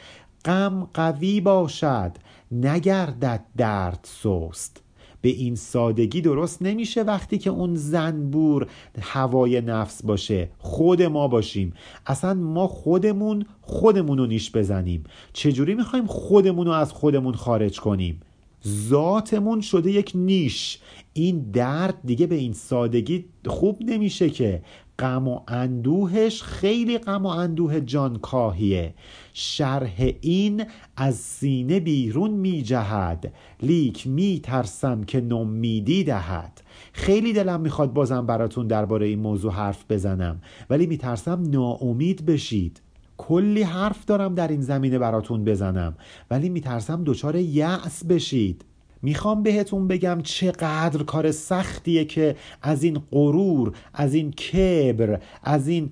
غم 0.47 0.89
قوی 0.93 1.41
باشد 1.41 2.11
نگردد 2.51 3.45
درد 3.57 3.99
سست. 4.23 4.83
به 5.21 5.29
این 5.29 5.55
سادگی 5.55 6.21
درست 6.21 6.61
نمیشه 6.61 7.03
وقتی 7.03 7.37
که 7.37 7.49
اون 7.49 7.75
زنبور 7.75 8.67
هوای 9.01 9.61
نفس 9.61 10.03
باشه 10.03 10.49
خود 10.59 11.01
ما 11.01 11.27
باشیم. 11.27 11.73
اصلا 12.05 12.33
ما 12.33 12.67
خودمون 12.67 13.45
خودمون 13.61 14.17
رو 14.17 14.25
نیش 14.25 14.51
بزنیم. 14.51 15.03
چجوری 15.33 15.75
می‌خوایم 15.75 16.05
خودمون 16.05 16.67
رو 16.67 16.73
از 16.73 16.93
خودمون 16.93 17.33
خارج 17.33 17.79
کنیم؟ 17.79 18.19
ذاتمون 18.67 19.61
شده 19.61 19.91
یک 19.91 20.11
نیش. 20.15 20.79
این 21.13 21.51
درد 21.51 21.97
دیگه 22.05 22.27
به 22.27 22.35
این 22.35 22.53
سادگی 22.53 23.25
خوب 23.47 23.81
نمیشه 23.81 24.29
که 24.29 24.61
غم 24.99 25.27
و 25.27 25.39
اندوهش 25.47 26.43
خیلی 26.43 26.97
غم 26.97 27.25
و 27.25 27.29
اندوه 27.29 27.79
جانکاهیه. 27.79 28.93
شرح 29.33 30.11
این 30.21 30.65
از 30.97 31.15
سینه 31.15 31.79
بیرون 31.79 32.31
می 32.31 32.61
جهد 32.61 33.33
لیک 33.61 34.07
می 34.07 34.39
ترسم 34.43 35.03
که 35.03 35.21
نمیدی 35.21 36.03
دهد 36.03 36.61
خیلی 36.93 37.33
دلم 37.33 37.61
می‌خواد 37.61 37.93
بازم 37.93 38.25
براتون 38.25 38.67
درباره 38.67 39.07
این 39.07 39.19
موضوع 39.19 39.51
حرف 39.51 39.85
بزنم 39.89 40.41
ولی 40.69 40.85
میترسم 40.85 41.43
ناامید 41.49 42.25
بشید. 42.25 42.81
کلی 43.17 43.63
حرف 43.63 44.05
دارم 44.05 44.35
در 44.35 44.47
این 44.47 44.61
زمینه 44.61 44.99
براتون 44.99 45.43
بزنم 45.43 45.95
ولی 46.31 46.49
میترسم 46.49 47.03
دچار 47.03 47.35
یأس 47.35 48.05
بشید. 48.05 48.65
می‌خوام 49.01 49.43
بهتون 49.43 49.87
بگم 49.87 50.21
چقدر 50.23 51.03
کار 51.03 51.31
سختیه 51.31 52.05
که 52.05 52.35
از 52.61 52.83
این 52.83 53.01
غرور 53.11 53.71
از 53.93 54.13
این 54.13 54.31
کبر 54.31 55.19
از 55.43 55.67
این 55.67 55.89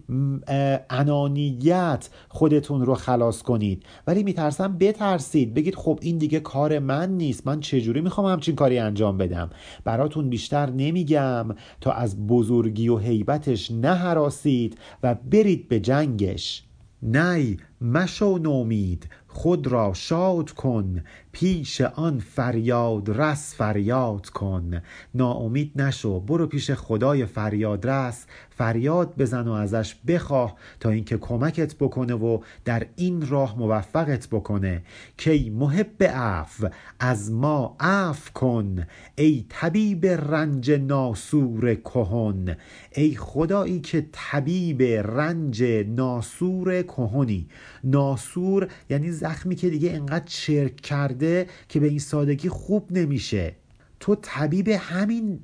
انانیت 0.90 2.10
خودتون 2.30 2.86
رو 2.86 2.96
خلاص 2.96 3.42
کنید. 3.42 3.84
ولی 4.08 4.24
میترسم 4.24 4.78
بترسید. 4.78 5.54
بگید 5.54 5.76
خب 5.76 6.00
این 6.02 6.18
دیگه 6.18 6.40
کار 6.40 6.80
من 6.80 7.18
نیست. 7.18 7.48
من 7.48 7.60
چجوری 7.60 8.02
می‌خوام 8.02 8.28
همچین 8.28 8.56
کاری 8.56 8.80
انجام 8.80 9.18
بدم؟ 9.18 9.50
براتون 9.84 10.30
بیشتر 10.30 10.70
نمیگم 10.70 11.46
تا 11.82 11.92
از 11.92 12.28
بزرگی 12.28 12.90
و 12.90 12.98
حیبتش 12.98 13.72
نهراسید 13.72 14.78
و 15.04 15.16
برید 15.16 15.68
به 15.68 15.80
جنگش. 15.80 16.64
نی 17.02 17.58
مشو 17.82 18.38
نومید 18.38 19.08
خود 19.36 19.68
را 19.68 19.94
شاد 19.94 20.52
کن 20.52 21.04
پیش 21.32 21.82
آن 21.82 22.20
فریاد 22.20 23.22
رس 23.22 23.56
فریاد 23.56 24.30
کن. 24.30 24.82
ناامید 25.14 25.82
نشو 25.82 26.20
برو 26.20 26.48
پیش 26.48 26.72
خدای 26.72 27.26
فریاد 27.26 27.88
رس 27.88 28.26
فریاد 28.50 29.14
بزن 29.18 29.48
و 29.48 29.52
ازش 29.52 29.96
بخواه 30.08 30.56
تا 30.80 30.90
اینکه 30.90 31.18
کمکت 31.18 31.76
بکنه 31.76 32.14
و 32.14 32.40
در 32.66 32.86
این 32.96 33.28
راه 33.28 33.58
موفقت 33.58 34.28
بکنه. 34.28 34.84
کی 35.18 35.50
محب 35.50 36.04
عفو 36.04 36.70
از 37.00 37.32
ما 37.32 37.76
عفو 37.80 38.32
کن. 38.34 38.86
ای 39.16 39.46
طبیب 39.50 40.06
رنج 40.06 40.72
ناسور 40.72 41.76
کهن. 41.76 42.58
ای 42.96 43.16
خدایی 43.16 43.80
که 43.80 44.08
طبیب 44.12 44.82
رنج 44.84 45.64
ناسور 45.88 46.82
کهنی. 46.82 47.48
ناسور 47.86 48.68
یعنی 48.90 49.12
زخمی 49.12 49.56
که 49.56 49.70
دیگه 49.70 49.92
انقدر 49.92 50.26
چرک 50.26 50.76
کرده 50.76 51.48
که 51.70 51.80
به 51.80 51.88
این 51.88 52.00
سادگی 52.00 52.50
خوب 52.50 52.92
نمیشه. 52.92 53.56
تو 54.00 54.16
طبیب 54.22 54.68
همین 54.68 55.40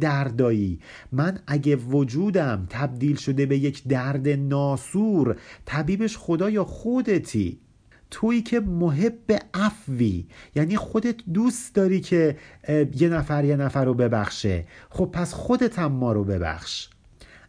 دردایی. 0.00 0.78
من 1.12 1.38
اگه 1.46 1.76
وجودم 1.76 2.66
تبدیل 2.70 3.16
شده 3.16 3.46
به 3.46 3.58
یک 3.58 3.88
درد 3.88 4.28
ناسور 4.28 5.36
طبیبش 5.64 6.16
خدا 6.16 6.50
یا 6.50 6.64
خودتی؟ 6.64 7.58
تویی 8.10 8.42
که 8.42 8.60
محب 8.60 9.42
عفوی 9.54 10.26
یعنی 10.54 10.76
خودت 10.76 11.16
دوست 11.32 11.74
داری 11.74 12.00
که 12.00 12.36
یه 12.96 13.08
نفر 13.08 13.44
یه 13.44 13.56
نفر 13.56 13.84
رو 13.84 13.94
ببخشه. 13.94 14.64
خب 14.90 15.10
پس 15.12 15.32
خودت 15.32 15.78
هم 15.78 15.92
ما 15.92 16.12
رو 16.12 16.24
ببخش. 16.24 16.88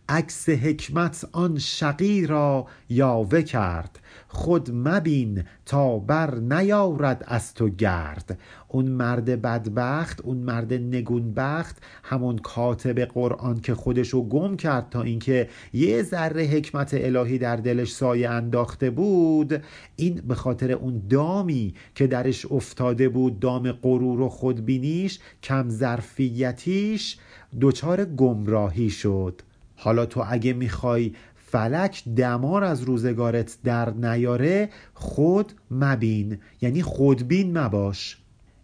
عکس 0.09 0.49
حکمت 0.49 1.25
آن 1.31 1.59
شقی 1.59 2.27
را 2.27 2.67
یاوه 2.89 3.41
کرد. 3.41 3.99
خود 4.27 4.69
مبین 4.73 5.43
تا 5.65 5.99
بر 5.99 6.35
نیارد 6.35 7.23
از 7.27 7.53
تو 7.53 7.69
گرد. 7.69 8.39
اون 8.67 8.85
مرد 8.85 9.41
بدبخت 9.41 10.21
اون 10.21 10.37
مرد 10.37 10.73
نگونبخت 10.73 11.77
همون 12.03 12.37
کاتب 12.37 12.99
قرآن 12.99 13.59
که 13.59 13.75
خودشو 13.75 14.27
گم 14.27 14.55
کرد 14.55 14.89
تا 14.89 15.01
اینکه 15.01 15.49
یه 15.73 16.03
ذره 16.03 16.43
حکمت 16.43 16.89
الهی 16.93 17.37
در 17.37 17.55
دلش 17.55 17.91
سایه 17.91 18.29
انداخته 18.29 18.89
بود 18.89 19.63
این 19.95 20.21
به 20.27 20.35
خاطر 20.35 20.71
اون 20.71 21.01
دامی 21.09 21.73
که 21.95 22.07
درش 22.07 22.45
افتاده 22.51 23.09
بود 23.09 23.39
دام 23.39 23.71
غرور 23.71 24.21
و 24.21 24.29
خودبینیش 24.29 25.19
کم 25.43 25.69
ظرفیتیش 25.69 27.17
دچار 27.61 28.05
گمراهی 28.05 28.89
شد. 28.89 29.41
حالا 29.75 30.05
تو 30.05 30.23
اگه 30.27 30.53
می‌خوای 30.53 31.13
فلک 31.51 32.03
دمار 32.17 32.63
از 32.63 32.81
روزگارت 32.81 33.57
در 33.63 33.89
نیاره 33.89 34.69
خود 34.93 35.53
مبین 35.71 36.37
یعنی 36.61 36.81
خودبین 36.81 37.57
مباش. 37.57 38.17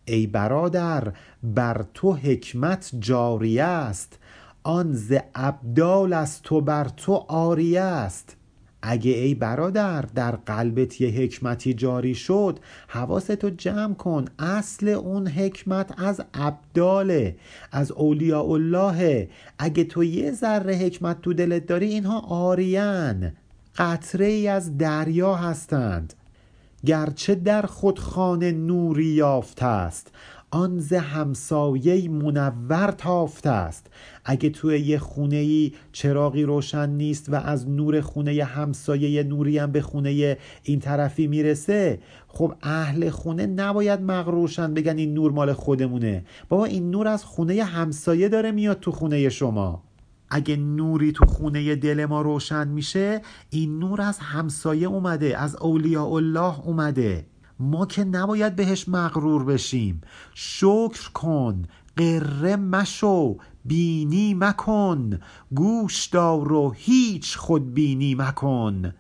ای 0.06 0.28
برادر 0.28 1.14
بر 1.44 1.86
تو 1.94 2.14
حکمت 2.14 2.92
جاری 3.00 3.60
است. 3.60 4.20
آن 4.64 4.94
ز 4.94 5.14
ابدال 5.36 6.14
از 6.14 6.42
تو 6.42 6.62
بر 6.62 6.88
تو 6.98 7.14
آری 7.28 7.78
است. 7.78 8.38
اگه 8.86 9.12
ای 9.12 9.36
برادر 9.36 10.02
در 10.02 10.32
قلبت 10.32 11.02
یه 11.02 11.10
حکمتی 11.10 11.74
جاری 11.74 12.16
شد 12.16 12.60
حواستو 12.88 13.50
جمع 13.50 13.94
کن. 13.94 14.26
اصل 14.40 14.88
اون 14.88 15.28
حکمت 15.28 16.00
از 16.00 16.22
ابداله 16.34 17.36
از 17.72 17.92
اولیاء 17.92 18.52
الله 18.52 19.30
اگه 19.60 19.84
تو 19.84 20.04
یه 20.04 20.32
ذره 20.32 20.76
حکمت 20.76 21.22
تو 21.22 21.34
دلت 21.34 21.66
داری 21.66 21.86
اینها 21.86 22.20
آریان. 22.20 23.32
قطره 23.78 24.26
ای 24.26 24.48
از 24.48 24.78
دریا 24.78 25.36
هستند. 25.36 26.14
گرچه 26.86 27.36
در 27.36 27.62
خود 27.62 28.00
خانه 28.00 28.52
نوری 28.52 29.06
یافته 29.06 29.66
است 29.66 30.12
آن 30.54 30.80
ز 30.80 30.94
همسایه 30.94 32.10
منور 32.10 32.92
تافته 32.98 33.50
است. 33.50 33.88
اگه 34.26 34.50
توی 34.50 34.80
یه 34.80 35.00
خونه 35.00 35.36
ای 35.36 35.72
چراغی 35.92 36.44
روشن 36.44 36.90
نیست 36.90 37.30
و 37.30 37.36
از 37.36 37.70
نور 37.70 38.02
خونه 38.02 38.44
همسایه 38.44 39.24
نوری 39.24 39.58
هم 39.58 39.72
به 39.72 39.82
خونه 39.82 40.38
این 40.64 40.80
طرفی 40.80 41.28
می‌رسه 41.28 42.00
خب 42.28 42.56
اهل 42.62 43.10
خونه 43.10 43.46
نباید 43.46 44.02
مغروشن 44.02 44.74
بگن 44.74 44.98
این 44.98 45.14
نور 45.14 45.32
مال 45.32 45.54
خودمونه. 45.54 46.26
بابا 46.50 46.66
این 46.66 46.92
نور 46.92 47.08
از 47.08 47.26
خونه 47.26 47.64
همسایه 47.64 48.30
داره 48.30 48.52
میاد 48.52 48.80
تو 48.80 48.92
خونه 48.92 49.30
شما. 49.30 49.84
اگه 50.30 50.56
نوری 50.56 51.12
تو 51.12 51.26
خونه 51.26 51.76
دل 51.76 52.06
ما 52.06 52.22
روشن 52.22 52.68
میشه 52.68 53.22
این 53.50 53.80
نور 53.80 54.02
از 54.02 54.20
همسایه 54.20 54.88
اومده 54.88 55.38
از 55.38 55.56
اولیاء 55.56 56.14
الله 56.14 56.60
اومده. 56.60 57.26
ما 57.60 57.86
که 57.86 58.04
نباید 58.04 58.56
بهش 58.56 58.90
مغرور 58.90 59.44
بشیم. 59.44 60.02
شکر 60.34 61.12
کن 61.14 61.64
قره 61.98 62.56
مشو 62.56 63.38
بینی 63.66 64.34
مکن. 64.34 65.20
گوش 65.56 66.06
دار 66.06 66.54
و 66.54 66.72
هیچ 66.76 67.38
خود 67.38 67.74
بینی 67.74 68.16
مکن. 68.16 68.94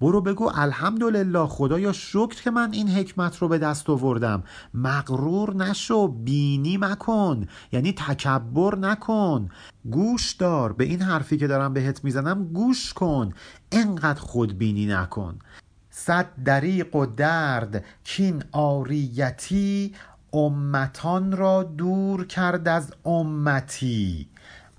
برو 0.00 0.20
بگو 0.20 0.50
الحمدلله 0.54 1.46
خدایا 1.46 1.92
شکر 1.92 2.42
که 2.42 2.50
من 2.50 2.72
این 2.72 2.88
حکمت 2.88 3.36
رو 3.38 3.48
به 3.48 3.58
دست 3.58 3.90
آوردم. 3.90 4.42
مغرور 4.74 5.56
نشو 5.56 6.08
بینی 6.08 6.76
مکن. 6.76 7.46
یعنی 7.72 7.92
تکبر 7.92 8.78
نکن. 8.78 9.48
گوش 9.90 10.32
دار 10.32 10.72
به 10.72 10.84
این 10.84 11.02
حرفی 11.02 11.36
که 11.36 11.46
دارم 11.46 11.72
بهت 11.72 12.04
می‌زنم 12.04 12.44
گوش 12.44 12.92
کن. 12.92 13.32
انقدر 13.72 14.20
خود 14.20 14.58
بینی 14.58 14.86
نکن. 14.86 15.38
صد 16.04 16.26
دریق 16.44 16.96
و 16.96 17.06
درد 17.06 17.84
کین 18.04 18.42
آریتی 18.52 19.94
امتان 20.32 21.32
را 21.32 21.62
دور 21.62 22.26
کرد 22.26 22.68
از 22.68 22.92
امتی. 23.04 24.28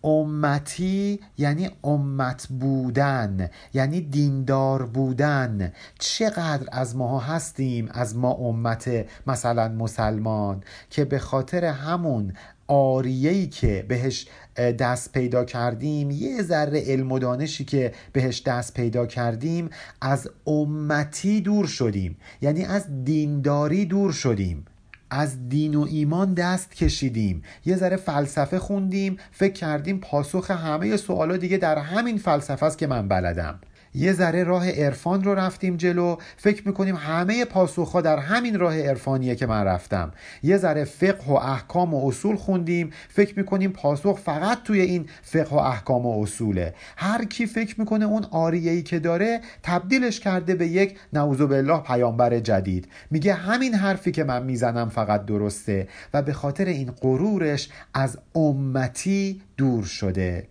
امتی 0.04 1.20
یعنی 1.38 1.70
امت 1.84 2.48
بودن 2.48 3.50
یعنی 3.74 4.02
دیندار 4.02 4.86
بودن. 4.86 5.74
چقدر 6.00 6.68
از 6.72 6.96
ما 6.96 7.20
هستیم 7.20 7.90
از 7.92 8.18
ما 8.18 8.32
امت 8.32 9.06
مثلا 9.28 9.68
مسلمان 9.68 10.64
که 10.90 11.06
به 11.06 11.20
خاطر 11.20 11.66
همون 11.66 12.34
آریهی 12.70 13.48
که 13.48 13.86
بهش 13.88 14.28
دست 14.56 15.12
پیدا 15.12 15.46
کردیم 15.46 16.12
یه 16.12 16.42
ذره 16.44 16.82
علم 16.82 17.12
و 17.12 17.20
دانشی 17.20 17.66
که 17.66 17.94
بهش 18.14 18.42
دست 18.46 18.74
پیدا 18.74 19.06
کردیم 19.06 19.70
از 20.02 20.30
امتی 20.48 21.42
دور 21.42 21.68
شدیم. 21.68 22.18
یعنی 22.42 22.66
از 22.66 23.04
دینداری 23.04 23.86
دور 23.86 24.12
شدیم. 24.12 24.66
از 25.10 25.50
دین 25.50 25.76
و 25.76 25.88
ایمان 25.90 26.34
دست 26.34 26.76
کشیدیم. 26.76 27.44
یه 27.66 27.76
ذره 27.76 27.96
فلسفه 27.96 28.60
خوندیم 28.60 29.18
فکر 29.32 29.54
کردیم 29.54 30.00
پاسخ 30.00 30.52
همه 30.52 30.98
سوالا 30.98 31.38
دیگه 31.38 31.58
در 31.58 31.78
همین 31.78 32.18
فلسفه 32.18 32.66
است 32.66 32.78
که 32.78 32.88
من 32.88 33.08
بلدم. 33.08 33.60
یه 33.94 34.14
ذره 34.14 34.44
راه 34.44 34.72
عرفان 34.72 35.24
رو 35.24 35.36
رفتیم 35.36 35.78
جلو. 35.78 36.18
فکر 36.38 36.68
می‌کنیم 36.68 36.96
همه 36.96 37.46
پاسخها 37.46 38.02
در 38.02 38.18
همین 38.18 38.60
راه 38.60 38.82
عرفانیه 38.82 39.36
که 39.36 39.46
من 39.46 39.64
رفتم. 39.64 40.12
یه 40.44 40.58
ذره 40.58 40.84
فقه 40.84 41.26
و 41.28 41.34
احکام 41.34 41.94
و 41.94 42.08
اصول 42.08 42.36
خوندیم. 42.36 42.90
فکر 43.10 43.34
می‌کنیم 43.38 43.72
پاسخ 43.72 44.20
فقط 44.20 44.64
توی 44.64 44.82
این 44.82 45.06
فقه 45.22 45.56
و 45.56 45.60
احکام 45.60 46.06
و 46.06 46.22
اصوله. 46.24 46.74
هر 46.98 47.26
کی 47.26 47.46
فکر 47.46 47.80
می‌کنه 47.80 48.06
اون 48.06 48.26
آریهی 48.32 48.84
که 48.84 49.00
داره 49.00 49.42
تبدیلش 49.64 50.20
کرده 50.20 50.56
به 50.56 50.68
یک 50.68 50.98
نعوذ 51.14 51.42
بالله 51.42 51.80
پیامبر 51.82 52.40
جدید. 52.40 52.88
میگه 53.12 53.34
همین 53.34 53.74
حرفی 53.74 54.12
که 54.12 54.24
من 54.24 54.44
می‌زنم 54.44 54.90
فقط 54.90 55.26
درسته 55.26 55.88
و 56.14 56.22
به 56.22 56.34
خاطر 56.34 56.66
این 56.66 56.92
غرورش 56.92 57.70
از 57.94 58.18
امتی 58.36 59.42
دور 59.58 59.84
شده. 59.84 60.48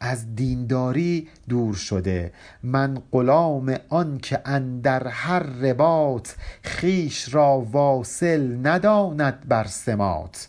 از 0.00 0.34
دینداری 0.34 1.28
دور 1.48 1.74
شده. 1.74 2.32
من 2.62 3.02
غلام 3.12 3.76
آن 3.88 4.18
که 4.18 4.40
اندر 4.44 5.08
هر 5.08 5.42
رباط 5.42 6.28
خیش 6.62 7.34
را 7.34 7.66
واصل 7.72 8.66
نداند 8.66 9.48
بر 9.48 9.64
سمات 9.64 10.48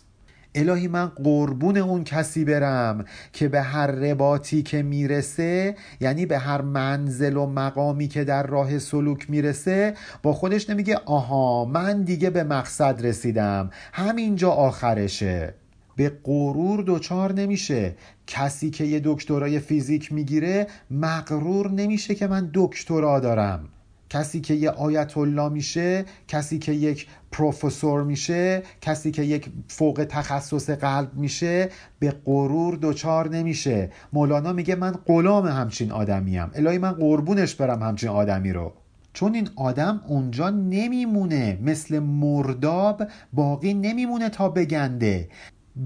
الهی 0.54 0.88
من 0.88 1.06
قربون 1.06 1.76
اون 1.76 2.04
کسی 2.04 2.44
برم 2.44 3.04
که 3.32 3.48
به 3.48 3.62
هر 3.62 3.86
رباطی 3.86 4.62
که 4.62 4.82
می‌رسه 4.82 5.76
یعنی 6.00 6.26
به 6.26 6.38
هر 6.38 6.60
منزل 6.60 7.36
و 7.36 7.46
مقامی 7.46 8.08
که 8.08 8.24
در 8.24 8.46
راه 8.46 8.78
سلوک 8.78 9.30
می‌رسه 9.30 9.94
با 10.22 10.32
خودش 10.32 10.70
نمیگه 10.70 10.96
آها 11.04 11.64
من 11.64 12.02
دیگه 12.02 12.30
به 12.30 12.44
مقصد 12.44 13.06
رسیدم. 13.06 13.70
همینجا 13.92 14.50
آخرشه. 14.50 15.54
به 15.96 16.12
غرور 16.24 16.84
دچار 16.86 17.32
نمیشه. 17.32 17.94
کسی 18.26 18.70
که 18.70 18.84
یه 18.84 19.00
دکترای 19.04 19.58
فیزیک 19.58 20.12
می‌گیره 20.12 20.66
مغرور 20.90 21.70
نمیشه 21.70 22.14
که 22.14 22.26
من 22.26 22.50
دکترا 22.54 23.20
دارم. 23.20 23.68
کسی 24.10 24.40
که 24.40 24.54
یه 24.54 24.70
آیت 24.70 25.16
الله 25.16 25.48
میشه 25.48 26.04
کسی 26.28 26.58
که 26.58 26.72
یک 26.72 27.06
پروفسور 27.32 28.02
میشه 28.04 28.62
کسی 28.80 29.10
که 29.10 29.22
یک 29.22 29.50
فوق 29.68 30.06
تخصص 30.08 30.70
قلب 30.70 31.14
میشه 31.14 31.68
به 31.98 32.10
غرور 32.24 32.78
دچار 32.82 33.28
نمیشه. 33.28 33.90
مولانا 34.12 34.52
میگه 34.52 34.74
من 34.74 34.92
غلام 35.06 35.46
همچین 35.46 35.92
آدمیم 35.92 36.50
الهی 36.54 36.78
من 36.78 36.92
قربونش 36.92 37.54
برم 37.54 37.82
همچین 37.82 38.08
آدمی 38.08 38.52
رو. 38.52 38.72
چون 39.12 39.34
این 39.34 39.48
آدم 39.56 40.00
اونجا 40.08 40.50
نمیمونه. 40.50 41.58
مثل 41.62 41.98
مرداب 41.98 43.02
باقی 43.32 43.74
نمیمونه 43.74 44.28
تا 44.28 44.48
بگنده. 44.48 45.28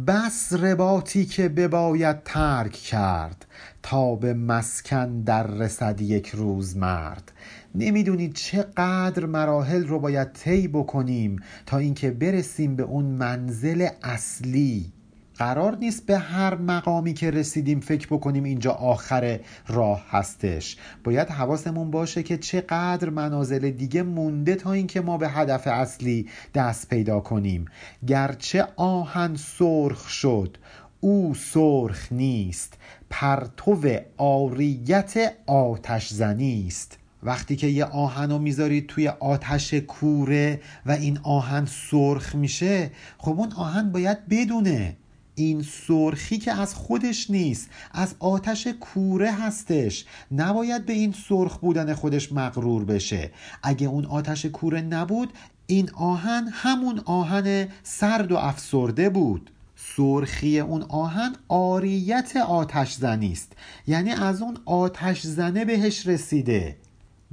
بس 0.07 0.53
رباطی 0.53 1.25
که 1.25 1.49
بباید 1.49 2.23
ترک 2.23 2.73
کرد 2.73 3.47
تا 3.83 4.15
به 4.15 4.35
مسکن 4.35 5.21
در 5.21 5.47
رسد 5.47 6.01
یک 6.01 6.29
روز 6.29 6.77
مرد. 6.77 7.33
نمی‌دونید 7.75 8.35
چقدر 8.35 9.27
مراحل 9.27 9.87
رو 9.87 9.99
باید 9.99 10.33
طی 10.33 10.69
بکنیم 10.69 11.39
تا 11.67 11.79
اینکه 11.79 12.11
برسیم 12.11 12.77
به 12.77 12.83
اون 12.83 13.05
منزل 13.05 13.89
اصلی. 14.03 14.93
قرار 15.39 15.77
نیست 15.77 16.07
به 16.07 16.19
هر 16.19 16.55
مقامی 16.55 17.15
که 17.15 17.31
رسیدیم 17.31 17.81
فکر 17.81 18.07
بکنیم 18.07 18.45
اینجا 18.45 18.73
آخر 18.73 19.41
راه 19.69 20.07
هستش. 20.09 20.77
باید 21.05 21.29
حواسمون 21.29 21.91
باشه 21.91 22.23
که 22.23 22.39
چقدر 22.39 23.11
منازل 23.11 23.71
دیگه 23.71 24.03
مونده 24.03 24.55
تا 24.55 24.73
اینکه 24.73 25.01
ما 25.01 25.19
به 25.19 25.29
هدف 25.29 25.67
اصلی 25.67 26.29
دست 26.55 26.89
پیدا 26.89 27.21
کنیم. 27.21 27.65
گرچه 28.07 28.69
آهن 28.77 29.37
سرخ 29.37 30.09
شد 30.09 30.57
او 31.01 31.35
سرخ 31.35 32.13
نیست 32.13 32.79
پرتو 33.11 33.99
آریت 34.17 35.33
آتش 35.47 36.09
زنی 36.09 36.65
است. 36.67 36.99
وقتی 37.23 37.57
که 37.57 37.67
یه 37.67 37.85
آهن 37.85 38.31
رو 38.31 38.39
می‌ذارید 38.39 38.87
توی 38.87 39.09
آتش 39.09 39.75
کوره 39.75 40.61
و 40.87 40.91
این 40.91 41.19
آهن 41.23 41.67
سرخ 41.67 42.35
میشه 42.35 42.91
خب 43.19 43.41
اون 43.41 43.53
آهن 43.53 43.93
باید 43.93 44.29
بدونه 44.29 44.97
این 45.39 45.63
سرخی 45.63 46.39
که 46.39 46.53
از 46.53 46.75
خودش 46.75 47.31
نیست 47.31 47.71
از 47.93 48.15
آتش 48.19 48.67
کوره 48.67 49.33
هستش. 49.33 50.05
نباید 50.33 50.87
به 50.87 50.93
این 50.93 51.15
سرخ 51.29 51.59
بودن 51.59 51.95
خودش 51.95 52.33
مغرور 52.33 52.85
بشه. 52.85 53.31
اگه 53.63 53.87
اون 53.87 54.05
آتش 54.05 54.47
کوره 54.47 54.81
نبود 54.81 55.33
این 55.67 55.91
آهن 55.91 56.49
همون 56.53 57.01
آهن 57.05 57.69
سرد 57.83 58.33
و 58.33 58.37
افسرده 58.37 59.09
بود. 59.09 59.51
سرخی 59.77 60.61
اون 60.61 60.83
آهن 60.83 61.37
آریت 61.49 62.37
آتش 62.37 62.93
زنی 62.93 63.33
است. 63.33 63.53
یعنی 63.87 64.11
از 64.11 64.43
اون 64.43 64.59
آتش 64.65 65.23
زنه 65.23 65.65
بهش 65.65 66.07
رسیده. 66.07 66.77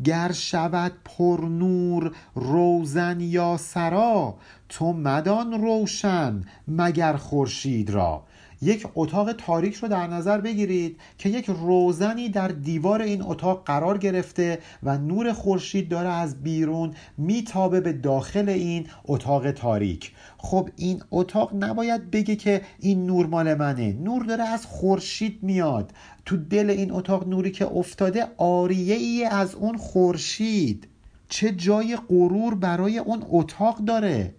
گر 0.04 0.32
شود 0.32 0.92
پر 1.06 1.42
نور 1.50 2.16
روزن 2.36 3.20
یا 3.20 3.58
سرا 3.58 4.36
تو 4.76 4.94
مدان 4.94 5.62
روشن 5.62 6.42
مگر 6.68 7.14
خورشید 7.14 7.90
را. 7.90 8.24
یک 8.62 8.88
اتاق 8.96 9.32
تاریک 9.32 9.76
رو 9.76 9.88
در 9.88 10.08
نظر 10.08 10.42
بگیرید 10.42 10.98
که 11.18 11.30
یک 11.30 11.46
روزنی 11.46 12.30
در 12.30 12.48
دیوار 12.48 13.02
این 13.02 13.22
اتاق 13.22 13.64
قرار 13.66 13.98
گرفته 13.98 14.60
و 14.84 14.98
نور 14.98 15.34
خورشید 15.34 15.90
داره 15.90 16.10
از 16.10 16.44
بیرون 16.44 16.94
میتابه 17.18 17.82
به 17.82 17.94
داخل 17.94 18.50
این 18.50 18.88
اتاق 19.06 19.52
تاریک. 19.52 20.12
خب 20.38 20.70
این 20.76 21.02
اتاق 21.12 21.64
نباید 21.64 22.12
بگه 22.12 22.36
که 22.36 22.62
این 22.80 23.06
نور 23.06 23.26
مال 23.26 23.54
منه. 23.54 23.94
نور 23.94 24.26
داره 24.26 24.44
از 24.44 24.66
خورشید 24.66 25.40
میاد. 25.42 25.92
تو 26.26 26.38
دل 26.38 26.70
این 26.70 26.92
اتاق 26.92 27.28
نوری 27.28 27.52
که 27.52 27.66
افتاده 27.66 28.28
آریه 28.38 28.96
ای 28.96 29.26
از 29.26 29.56
اون 29.56 29.78
خورشید. 29.78 30.88
چه 31.30 31.52
جای 31.52 31.98
غرور 32.10 32.56
برای 32.56 32.98
اون 32.98 33.24
اتاق 33.30 33.78
داره؟ 33.78 34.34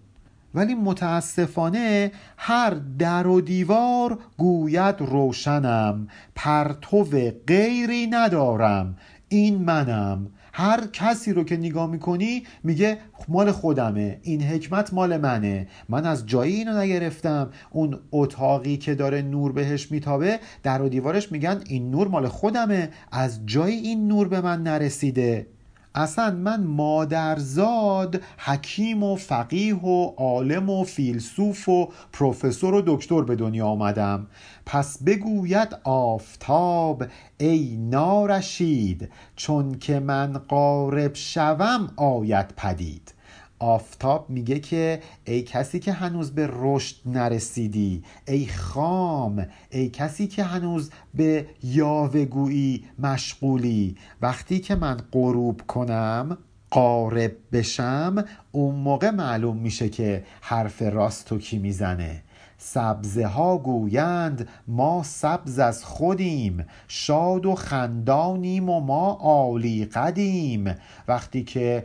ولی 0.54 0.74
متاسفانه 0.74 2.12
هر 2.36 2.76
در 2.98 3.26
و 3.26 3.40
دیوار 3.40 4.18
گوید 4.36 4.94
روشنم. 4.98 6.08
پرتو 6.34 7.04
غیری 7.46 8.06
ندارم. 8.06 8.96
این 9.28 9.58
منم. 9.58 10.26
هر 10.52 10.86
کسی 10.92 11.32
رو 11.32 11.44
که 11.44 11.56
نگاه 11.56 11.90
می‌کنی 11.90 12.42
میگه 12.62 12.98
مال 13.28 13.52
خودمه. 13.52 14.18
این 14.22 14.42
حکمت 14.42 14.94
مال 14.94 15.16
منه. 15.16 15.68
من 15.88 16.06
از 16.06 16.26
جایی 16.26 16.54
اینو 16.54 16.78
نگرفتم. 16.78 17.50
اون 17.70 17.98
اتاقی 18.12 18.76
که 18.76 18.94
داره 18.94 19.22
نور 19.22 19.52
بهش 19.52 19.90
میتابه 19.90 20.40
در 20.62 20.82
و 20.82 20.88
دیوارش 20.88 21.32
میگن 21.32 21.62
این 21.66 21.90
نور 21.90 22.08
مال 22.08 22.28
خودمه. 22.28 22.90
از 23.12 23.46
جایی 23.46 23.76
این 23.76 24.08
نور 24.08 24.28
به 24.28 24.40
من 24.40 24.62
نرسیده. 24.62 25.46
اصلا 25.94 26.30
من 26.30 26.64
مادرزاد 26.64 28.20
حکیم 28.38 29.02
و 29.02 29.16
فقیه 29.16 29.76
و 29.76 30.14
عالم 30.16 30.70
و 30.70 30.84
فیلسوف 30.84 31.68
و 31.68 31.88
پروفسور 32.12 32.74
و 32.74 32.82
دکتر 32.86 33.22
به 33.22 33.36
دنیا 33.36 33.66
آمدم. 33.66 34.26
پس 34.66 35.02
بگوید 35.02 35.76
آفتاب 35.84 37.04
ای 37.38 37.76
نارشید 37.76 39.08
چون 39.36 39.78
که 39.78 40.00
من 40.00 40.32
قارب 40.32 41.14
شوم 41.14 41.92
آید 41.96 42.54
پدید. 42.56 43.13
آفتاب 43.58 44.30
میگه 44.30 44.60
که 44.60 45.00
ای 45.24 45.42
کسی 45.42 45.78
که 45.78 45.92
هنوز 45.92 46.30
به 46.30 46.48
رشد 46.52 46.96
نرسیدی 47.06 48.02
ای 48.28 48.46
خام 48.46 49.46
ای 49.70 49.88
کسی 49.88 50.26
که 50.26 50.42
هنوز 50.42 50.90
به 51.14 51.46
یاوهگویی 51.62 52.84
مشغولی 52.98 53.96
وقتی 54.22 54.58
که 54.58 54.74
من 54.74 54.96
غروب 55.12 55.62
کنم 55.66 56.38
قارب 56.74 57.32
بشم 57.52 58.24
اون 58.52 58.74
موقع 58.74 59.10
معلوم 59.10 59.56
میشه 59.56 59.88
که 59.88 60.24
حرف 60.40 60.82
راستو 60.82 61.38
کی 61.38 61.58
می‌زنه. 61.58 62.22
سبزه 62.58 63.26
ها 63.26 63.58
گویند 63.58 64.48
ما 64.68 65.02
سبز 65.02 65.58
از 65.58 65.84
خودیم 65.84 66.66
شاد 66.88 67.46
و 67.46 67.54
خندانیم 67.54 68.68
و 68.68 68.80
ما 68.80 69.18
عالی 69.20 69.84
قدیم. 69.84 70.74
وقتی 71.08 71.44
که 71.44 71.84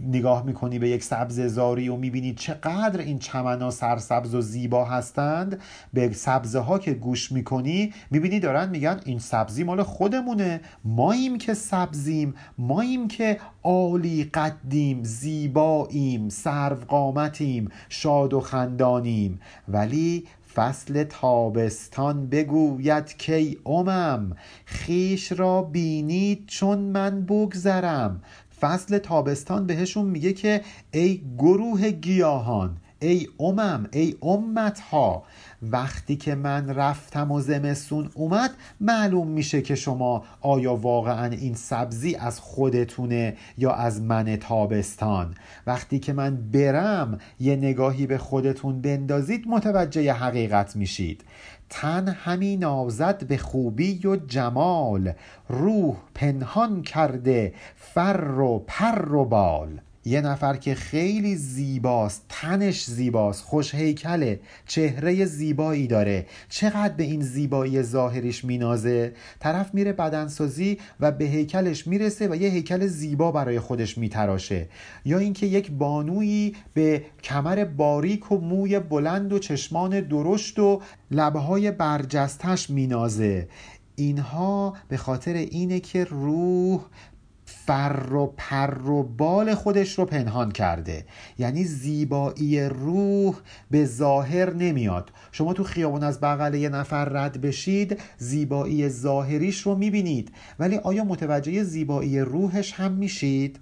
نگاه 0.00 0.46
می‌کنی 0.46 0.78
به 0.78 0.88
یک 0.88 1.04
سبز 1.04 1.40
زاری 1.40 1.88
و 1.88 1.96
می‌بینی 1.96 2.34
چقدر 2.34 3.00
این 3.00 3.18
چمنا 3.18 3.70
سرسبز 3.70 4.34
و 4.34 4.40
زیبا 4.40 4.84
هستند. 4.84 5.60
به 5.94 6.12
سبزه 6.12 6.58
ها 6.58 6.78
که 6.78 6.94
گوش 6.94 7.32
می‌کنی 7.32 7.92
می‌بینی 8.10 8.40
دارن 8.40 8.68
میگن 8.68 9.00
این 9.04 9.18
سبزی 9.18 9.64
مال 9.64 9.82
خودمونه. 9.82 10.60
ماییم 10.84 11.38
که 11.38 11.54
سبزیم 11.54 12.34
ماییم 12.58 13.08
که 13.08 13.40
عالی 13.62 14.24
قدیم 14.24 15.04
زیباییم 15.04 16.28
سرو 16.28 16.76
قامتیم 16.88 17.68
شاد 17.88 18.34
و 18.34 18.40
خندانیم. 18.40 19.40
ولی 19.68 20.26
فصل 20.54 21.04
تابستان 21.04 22.26
بگوید 22.26 23.16
کی 23.16 23.58
امم 23.66 24.36
خیش 24.64 25.32
را 25.32 25.62
بینید 25.62 26.44
چون 26.46 26.78
من 26.78 27.22
بگذرم. 27.22 28.22
فصل 28.60 28.98
تابستان 28.98 29.66
بهشون 29.66 30.06
میگه 30.06 30.32
که 30.32 30.60
ای 30.92 31.22
گروه 31.38 31.90
گیاهان 31.90 32.76
ای 33.02 33.28
امم 33.40 33.86
ای 33.92 34.16
امت 34.22 34.80
ها 34.80 35.22
وقتی 35.62 36.16
که 36.16 36.34
من 36.34 36.74
رفتم 36.74 37.30
و 37.32 37.40
زمستون 37.40 38.10
اومد 38.14 38.50
معلوم 38.80 39.28
میشه 39.28 39.62
که 39.62 39.74
شما 39.74 40.24
آیا 40.40 40.74
واقعا 40.74 41.26
این 41.26 41.54
سبزی 41.54 42.14
از 42.14 42.40
خودتونه 42.40 43.36
یا 43.58 43.72
از 43.72 44.02
من 44.02 44.36
تابستان؟ 44.36 45.34
وقتی 45.66 45.98
که 45.98 46.12
من 46.12 46.36
برم 46.52 47.18
یه 47.40 47.56
نگاهی 47.56 48.06
به 48.06 48.18
خودتون 48.18 48.80
بندازید 48.80 49.48
متوجه 49.48 50.12
حقیقت 50.12 50.76
میشید. 50.76 51.24
تن 51.70 52.08
همی 52.08 52.56
نازد 52.56 53.26
به 53.26 53.36
خوبی 53.36 54.06
و 54.06 54.16
جمال 54.16 55.12
روح 55.48 55.96
پنهان 56.14 56.82
کرده 56.82 57.54
فر 57.76 58.38
و 58.40 58.64
پر 58.66 59.14
و 59.14 59.24
بال. 59.24 59.80
یه 60.04 60.20
نفر 60.20 60.56
که 60.56 60.74
خیلی 60.74 61.36
زیباست 61.36 62.24
تنش 62.28 62.84
زیباست 62.84 63.44
خوش 63.44 63.74
هیکله 63.74 64.40
چهره 64.66 65.24
زیبایی 65.24 65.86
داره. 65.86 66.26
چقدر 66.48 66.94
به 66.94 67.02
این 67.02 67.20
زیبایی 67.20 67.82
ظاهریش 67.82 68.44
مینازه؟ 68.44 69.12
طرف 69.40 69.74
میره 69.74 69.92
بدنسازی 69.92 70.78
و 71.00 71.12
به 71.12 71.24
هیکلش 71.24 71.86
می‌رسه 71.86 72.28
و 72.28 72.34
یه 72.34 72.48
هیکل 72.48 72.86
زیبا 72.86 73.32
برای 73.32 73.60
خودش 73.60 73.98
میتراشه. 73.98 74.68
یا 75.04 75.18
اینکه 75.18 75.46
یک 75.46 75.70
بانویی 75.70 76.56
به 76.74 77.04
کمر 77.22 77.64
باریک 77.64 78.32
و 78.32 78.38
موی 78.38 78.78
بلند 78.78 79.32
و 79.32 79.38
چشمان 79.38 80.00
درشت 80.00 80.58
و 80.58 80.80
لبهای 81.10 81.70
برجستش 81.70 82.70
مینازه. 82.70 83.48
اینها 83.96 84.76
به 84.88 84.96
خاطر 84.96 85.32
اینه 85.32 85.80
که 85.80 86.04
روح 86.04 86.80
فر 87.70 88.12
و 88.14 88.26
پر 88.36 88.88
و 88.88 89.02
بال 89.02 89.54
خودش 89.54 89.98
رو 89.98 90.04
پنهان 90.04 90.52
کرده. 90.52 91.04
یعنی 91.38 91.64
زیبایی 91.64 92.60
روح 92.60 93.34
به 93.70 93.84
ظاهر 93.84 94.54
نمیاد. 94.54 95.10
شما 95.32 95.52
تو 95.52 95.64
خیابون 95.64 96.04
از 96.04 96.20
بغل 96.20 96.54
یه 96.54 96.68
نفر 96.68 97.04
رد 97.04 97.40
بشید 97.40 98.00
زیبایی 98.18 98.88
ظاهریش 98.88 99.60
رو 99.60 99.74
می‌بینید. 99.74 100.32
ولی 100.58 100.76
آیا 100.76 101.04
متوجه 101.04 101.62
زیبایی 101.62 102.20
روحش 102.20 102.72
هم 102.72 102.92
میشید؟ 102.92 103.60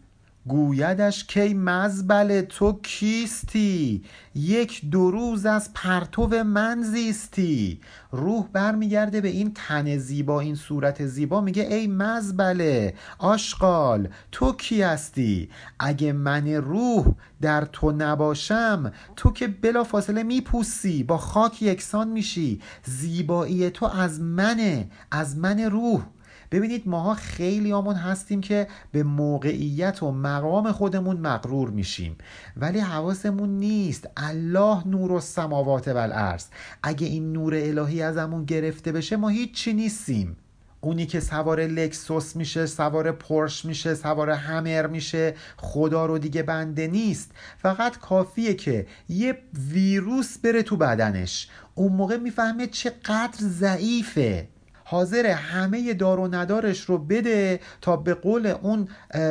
گویدش 0.49 1.25
کی 1.25 1.55
مزبل 1.55 2.41
تو 2.41 2.81
کیستی؟ 2.83 4.05
یک 4.35 4.91
دو 4.91 5.11
روز 5.11 5.47
از 5.47 5.73
پرتو 5.75 6.45
من 6.45 6.83
زیستی. 6.83 7.81
روح 8.13 8.47
برمیگرده 8.53 9.21
به 9.21 9.29
این 9.29 9.53
تن 9.55 9.99
زیبا 9.99 10.41
این 10.41 10.55
صورت 10.55 11.07
زیبا. 11.07 11.41
میگه 11.41 11.63
ای 11.63 11.87
مزبله 11.87 12.95
آشغال 13.19 14.09
تو 14.33 14.53
کی 14.53 14.83
هستی؟ 14.83 15.51
اگه 15.79 16.13
من 16.13 16.49
روح 16.49 17.07
در 17.41 17.65
تو 17.65 17.93
نباشم 17.93 18.93
تو 19.17 19.33
که 19.33 19.47
بلا 19.47 19.85
فاصله 19.85 20.23
میپوسی 20.23 21.03
با 21.03 21.19
خاک 21.19 21.63
یکسان 21.63 22.09
میشی. 22.09 22.61
زیبایی 22.85 23.71
تو 23.71 23.87
از 23.87 24.21
منه 24.21 24.91
از 25.11 25.39
من 25.39 25.61
روح. 25.61 26.03
ببینید 26.51 26.89
ماها 26.89 27.15
خیلی 27.15 27.73
آمون 27.73 27.95
هستیم 27.95 28.41
که 28.41 28.69
به 28.93 29.03
موقعیت 29.03 30.03
و 30.03 30.13
مقام 30.13 30.73
خودمون 30.73 31.17
مغرور 31.17 31.71
میشیم. 31.71 32.17
ولی 32.57 32.79
حواسمون 32.79 33.49
نیست. 33.49 34.09
الله 34.17 34.87
نور 34.87 35.13
و 35.13 35.21
سماوات 35.21 35.89
و 35.89 35.97
الارض 35.97 36.45
اگه 36.83 37.07
این 37.07 37.33
نور 37.33 37.55
الهی 37.55 38.03
ازمون 38.03 38.45
گرفته 38.45 38.93
بشه 38.93 39.17
ما 39.17 39.29
هیچی 39.29 39.73
نیستیم. 39.73 40.37
اونی 40.81 41.07
که 41.07 41.21
سوار 41.21 41.61
لکسوس 41.61 42.37
میشه 42.37 42.67
سوار 42.67 43.13
پرش 43.13 43.65
میشه 43.65 43.95
سوار 43.95 44.31
همر 44.31 44.87
میشه 44.87 45.35
خدا 45.57 46.07
رو 46.07 46.19
دیگه 46.19 46.43
بنده 46.43 46.87
نیست. 46.87 47.31
فقط 47.59 47.99
کافیه 47.99 48.55
که 48.55 48.87
یه 49.09 49.39
ویروس 49.73 50.39
بره 50.39 50.63
تو 50.63 50.77
بدنش. 50.77 51.49
اون 51.75 51.93
موقع 51.93 52.17
می‌فهمه 52.17 52.67
چقدر 52.67 53.39
ضعیفه. 53.41 54.49
حاضر 54.91 55.27
همه 55.27 55.95
دار 55.95 56.21
و 56.21 56.35
ندارش 56.35 56.81
رو 56.81 56.99
بده 56.99 57.61
تا 57.81 57.97
به 57.97 58.15
قول 58.15 58.47
اون 58.47 58.89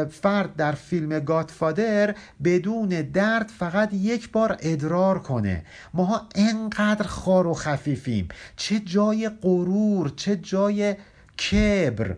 فرد 0.10 0.56
در 0.56 0.72
فیلم 0.72 1.20
گاتفادر 1.20 2.16
بدون 2.44 2.88
درد 2.88 3.52
فقط 3.60 3.94
یک 3.94 4.32
بار 4.32 4.58
ادرار 4.60 5.20
کنه. 5.20 5.66
ماها 5.94 6.28
انقدر 6.36 7.08
خار 7.08 7.48
و 7.48 7.54
خفیفیم. 7.54 8.28
چه 8.56 8.80
جای 8.80 9.30
غرور 9.30 10.12
چه 10.16 10.36
جای 10.36 10.96
کبر. 11.52 12.18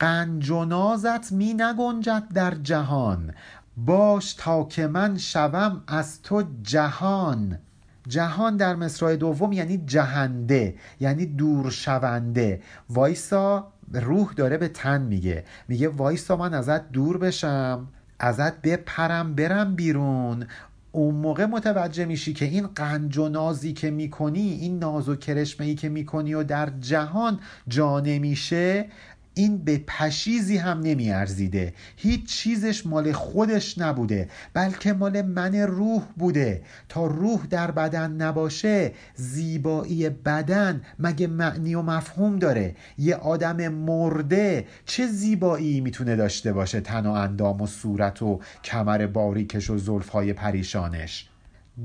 قنج 0.00 0.50
و 0.50 0.64
نازت 0.64 1.32
می 1.32 1.54
نگنجد 1.54 2.22
در 2.34 2.54
جهان. 2.54 3.34
باش 3.76 4.34
تا 4.34 4.64
که 4.64 4.86
من 4.86 5.18
شوم 5.18 5.82
از 5.86 6.22
تو 6.22 6.44
جهان. 6.62 7.58
جهان 8.08 8.56
در 8.56 8.74
مصرع 8.74 9.16
دوم 9.16 9.52
یعنی 9.52 9.78
جهنده 9.86 10.74
یعنی 11.00 11.26
دور 11.26 11.70
شونده 11.70 12.60
وایسا 12.90 13.72
روح 13.92 14.32
داره 14.32 14.56
به 14.56 14.68
تن 14.68 15.02
میگه. 15.02 15.44
میگه 15.68 15.88
وایسا 15.88 16.36
من 16.36 16.54
ازت 16.54 16.90
دور 16.90 17.18
بشم 17.18 17.88
ازت 18.18 18.62
بپرم 18.62 19.34
برم 19.34 19.74
بیرون. 19.74 20.46
اون 20.92 21.14
موقع 21.14 21.44
متوجه 21.44 22.04
میشی 22.04 22.32
که 22.32 22.44
این 22.44 22.66
قنج 22.66 23.18
و 23.18 23.28
نازی 23.28 23.72
که 23.72 23.90
می‌کنی 23.90 24.40
این 24.40 24.78
ناز 24.78 25.08
و 25.08 25.16
کرشمه 25.16 25.74
که 25.74 25.88
می‌کنی 25.88 26.34
و 26.34 26.42
در 26.42 26.70
جهان 26.80 27.40
جا 27.68 28.00
نمیشه 28.00 28.86
این 29.38 29.58
به 29.58 29.78
پشیزی 29.86 30.56
هم 30.56 30.80
نمیارزیده. 30.80 31.74
هیچ 31.96 32.26
چیزش 32.26 32.86
مال 32.86 33.12
خودش 33.12 33.78
نبوده 33.78 34.28
بلکه 34.54 34.92
مال 34.92 35.22
من 35.22 35.54
روح 35.54 36.02
بوده. 36.16 36.62
تا 36.88 37.06
روح 37.06 37.46
در 37.50 37.70
بدن 37.70 38.12
نباشه 38.12 38.92
زیبایی 39.14 40.08
بدن 40.08 40.82
مگه 40.98 41.26
معنی 41.26 41.74
و 41.74 41.82
مفهوم 41.82 42.38
داره؟ 42.38 42.76
یه 42.98 43.14
آدم 43.14 43.68
مرده 43.68 44.66
چه 44.86 45.06
زیبایی 45.06 45.80
می‌تونه 45.80 46.16
داشته 46.16 46.52
باشه 46.52 46.80
تن 46.80 47.06
و 47.06 47.10
اندام 47.10 47.60
و 47.60 47.66
صورت 47.66 48.22
و 48.22 48.40
کمر 48.64 49.06
باریکش 49.06 49.70
و 49.70 49.78
زلفهای 49.78 50.32
پریشانش؟ 50.32 51.28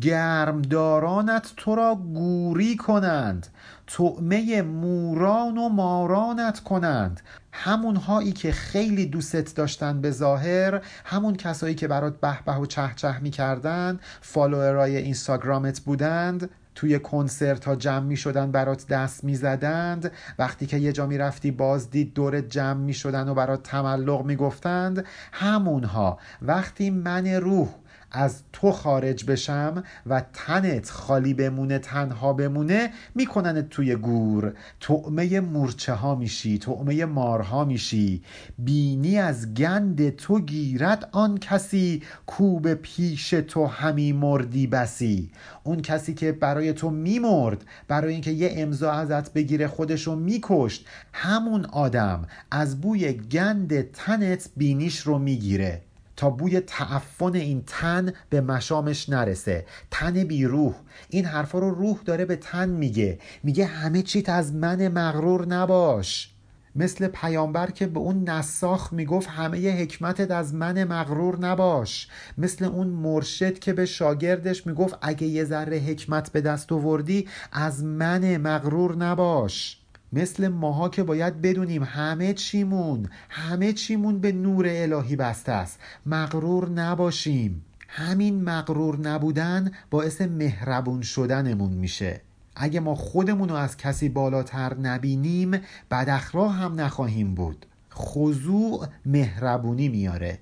گرمدارانت 0.01 1.53
تو 1.57 1.75
را 1.75 1.95
گوری 1.95 2.75
کنند 2.75 3.47
طعمه 3.87 4.61
موران 4.61 5.57
و 5.57 5.69
مارانت 5.69 6.59
کنند. 6.59 7.21
همون 7.51 7.95
هایی 7.95 8.31
که 8.31 8.51
خیلی 8.51 9.05
دوست 9.05 9.55
داشتن 9.55 10.01
به 10.01 10.11
ظاهر 10.11 10.81
همون 11.05 11.35
کسایی 11.35 11.75
که 11.75 11.87
برات 11.87 12.19
به 12.19 12.43
به 12.45 12.55
و 12.55 12.65
چه 12.65 12.89
چه 12.95 13.19
می‌کردن 13.19 13.99
فالوورای 14.21 14.97
اینستاگرامت 14.97 15.79
بودند. 15.79 16.49
توی 16.75 16.99
کنسرت 16.99 17.65
ها 17.65 17.75
جمع 17.75 18.05
می 18.05 18.17
شدن 18.17 18.51
برات 18.51 18.87
دست 18.87 19.23
می 19.23 19.35
زدند 19.35 20.11
وقتی 20.39 20.65
که 20.65 20.77
یه 20.77 20.91
جا 20.91 21.05
می 21.05 21.17
رفتی 21.17 21.51
بازدید 21.51 22.13
دور 22.13 22.41
جمع 22.41 22.79
می 22.79 22.93
شدن 22.93 23.29
و 23.29 23.33
برات 23.33 23.63
تملق 23.63 24.25
می 24.25 24.35
گفتند 24.35 25.05
همونها. 25.31 26.19
وقتی 26.41 26.89
من 26.89 27.27
روح 27.27 27.69
از 28.13 28.43
تو 28.53 28.71
خارج 28.71 29.25
بشم 29.25 29.83
و 30.05 30.23
تنت 30.33 30.89
خالی 30.89 31.33
بمونه 31.33 31.79
تنها 31.79 32.33
بمونه 32.33 32.89
میکننت 33.15 33.69
توی 33.69 33.95
گور. 33.95 34.53
تعمه 34.79 35.39
مورچه 35.39 35.93
ها 35.93 36.15
میشی 36.15 36.57
تعمه 36.57 37.05
مارها 37.05 37.65
میشی. 37.65 38.23
بینی 38.57 39.17
از 39.17 39.53
گند 39.53 40.15
تو 40.15 40.39
گیرد 40.39 41.09
آن 41.11 41.37
کسی 41.37 42.03
کو 42.25 42.59
به 42.59 42.75
پیش 42.75 43.29
تو 43.29 43.65
همی 43.65 44.13
مردی 44.13 44.67
بسی. 44.67 45.31
اون 45.63 45.81
کسی 45.81 46.13
که 46.13 46.31
برای 46.31 46.73
تو 46.73 46.89
میمرد 46.89 47.65
برای 47.87 48.13
اینکه 48.13 48.31
یه 48.31 48.53
امضا 48.57 48.91
ازت 48.91 49.33
بگیره 49.33 49.67
خودشو 49.67 50.15
میکشت 50.15 50.85
همون 51.13 51.65
آدم 51.65 52.27
از 52.51 52.81
بوی 52.81 53.13
گند 53.13 53.91
تنت 53.91 54.49
بینیش 54.57 54.99
رو 54.99 55.19
می‌گیره. 55.19 55.81
تا 56.15 56.29
بوی 56.29 56.59
تعفن 56.59 57.35
این 57.35 57.63
تن 57.67 58.13
به 58.29 58.41
مشامش 58.41 59.09
نرسه. 59.09 59.65
تن 59.91 60.23
بی 60.23 60.45
روح 60.45 60.75
این 61.09 61.25
حرفا 61.25 61.59
رو 61.59 61.69
روح 61.69 61.97
داره 62.05 62.25
به 62.25 62.35
تن 62.35 62.69
میگه. 62.69 63.19
میگه 63.43 63.65
همه 63.65 64.01
چیت 64.01 64.29
از 64.29 64.53
من 64.53 64.87
مغرور 64.87 65.45
نباش. 65.45 66.29
مثل 66.75 67.07
پیامبر 67.07 67.71
که 67.71 67.87
به 67.87 67.99
اون 67.99 68.29
نساخ 68.29 68.93
می‌گفت 68.93 69.29
همه 69.29 69.81
حکمتت 69.81 70.31
از 70.31 70.53
من 70.53 70.83
مغرور 70.83 71.39
نباش. 71.39 72.07
مثل 72.37 72.65
اون 72.65 72.87
مرشد 72.87 73.59
که 73.59 73.73
به 73.73 73.85
شاگردش 73.85 74.67
می‌گفت 74.67 74.97
اگه 75.01 75.27
یه 75.27 75.43
ذره 75.43 75.77
حکمت 75.77 76.31
به 76.31 76.41
دست 76.41 76.71
آوردی 76.71 77.27
از 77.51 77.83
من 77.83 78.37
مغرور 78.37 78.95
نباش. 78.95 79.82
مثل 80.13 80.47
ماها 80.47 80.89
که 80.89 81.03
باید 81.03 81.41
بدونیم 81.41 81.83
همه 81.83 82.33
چیمون 82.33 83.09
همه 83.29 83.73
چیمون 83.73 84.19
به 84.19 84.31
نور 84.31 84.65
الهی 84.69 85.15
بسته 85.15 85.51
است. 85.51 85.79
مغرور 86.05 86.69
نباشیم. 86.69 87.65
همین 87.87 88.43
مغرور 88.43 88.99
نبودن 88.99 89.71
باعث 89.91 90.21
مهربون 90.21 91.01
شدنمون 91.01 91.71
میشه. 91.71 92.21
اگه 92.55 92.79
ما 92.79 92.95
خودمون 92.95 93.49
رو 93.49 93.55
از 93.55 93.77
کسی 93.77 94.09
بالاتر 94.09 94.77
نبینیم 94.77 95.51
بداخلاق 95.91 96.51
هم 96.51 96.81
نخواهیم 96.81 97.35
بود. 97.35 97.65
خضوع 97.93 98.87
مهربونی 99.05 99.89
میاره. 99.89 100.39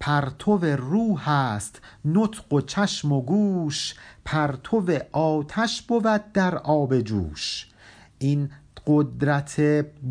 پرتو 0.00 0.58
روح 0.58 1.28
است 1.28 1.80
نطق 2.04 2.52
و 2.52 2.60
چشم 2.60 3.12
و 3.12 3.22
گوش. 3.22 3.94
پرتو 4.24 4.98
آتش 5.12 5.82
بود 5.82 6.32
در 6.32 6.54
آب 6.56 7.00
جوش. 7.00 7.66
این 8.18 8.50
قدرت 8.86 9.60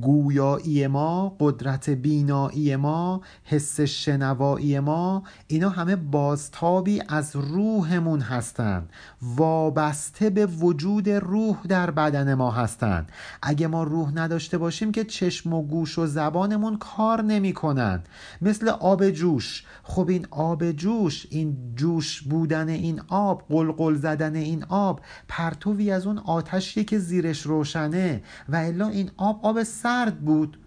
گویایی 0.02 0.88
ما 0.88 1.36
قدرت 1.40 1.90
بینایی 1.90 2.76
ما 2.76 3.22
حس 3.44 3.82
شنوایی 3.82 4.80
ما 4.80 5.24
اینا 5.48 5.70
همه 5.70 5.96
بازتابی 5.96 7.02
از 7.08 7.36
روحمون 7.36 8.22
هستند. 8.22 8.90
وابسته 9.22 10.30
به 10.30 10.46
وجود 10.46 11.10
روح 11.10 11.58
در 11.68 11.92
بدن 11.92 12.34
ما 12.34 12.52
هستند. 12.52 13.10
اگه 13.42 13.68
ما 13.68 13.84
روح 13.84 14.12
نداشته 14.16 14.58
باشیم 14.58 14.92
که 14.92 15.04
چشم 15.04 15.54
و 15.54 15.64
گوش 15.64 16.00
و 16.00 16.06
زبانمون 16.06 16.78
کار 16.78 17.22
نمی‌کنن 17.22 18.04
مثل 18.42 18.70
آب 18.70 19.10
جوش. 19.10 19.66
خب 19.84 20.10
این 20.10 20.28
آب 20.32 20.72
جوش 20.72 21.28
این 21.30 21.58
جوش 21.76 22.22
بودن 22.22 22.70
این 22.70 23.02
آب 23.08 23.44
قلقل 23.50 23.96
زدن 23.96 24.36
این 24.36 24.64
آب 24.70 25.02
پرتوی 25.28 25.92
از 25.92 26.08
اون 26.08 26.18
آتشی 26.18 26.84
که 26.84 27.00
زیرش 27.00 27.42
روشنه 27.42 28.24
و 28.50 28.61
الا 28.62 28.88
این 28.88 29.12
آب 29.18 29.40
آب 29.44 29.64
سرد 29.64 30.20
بود. 30.20 30.58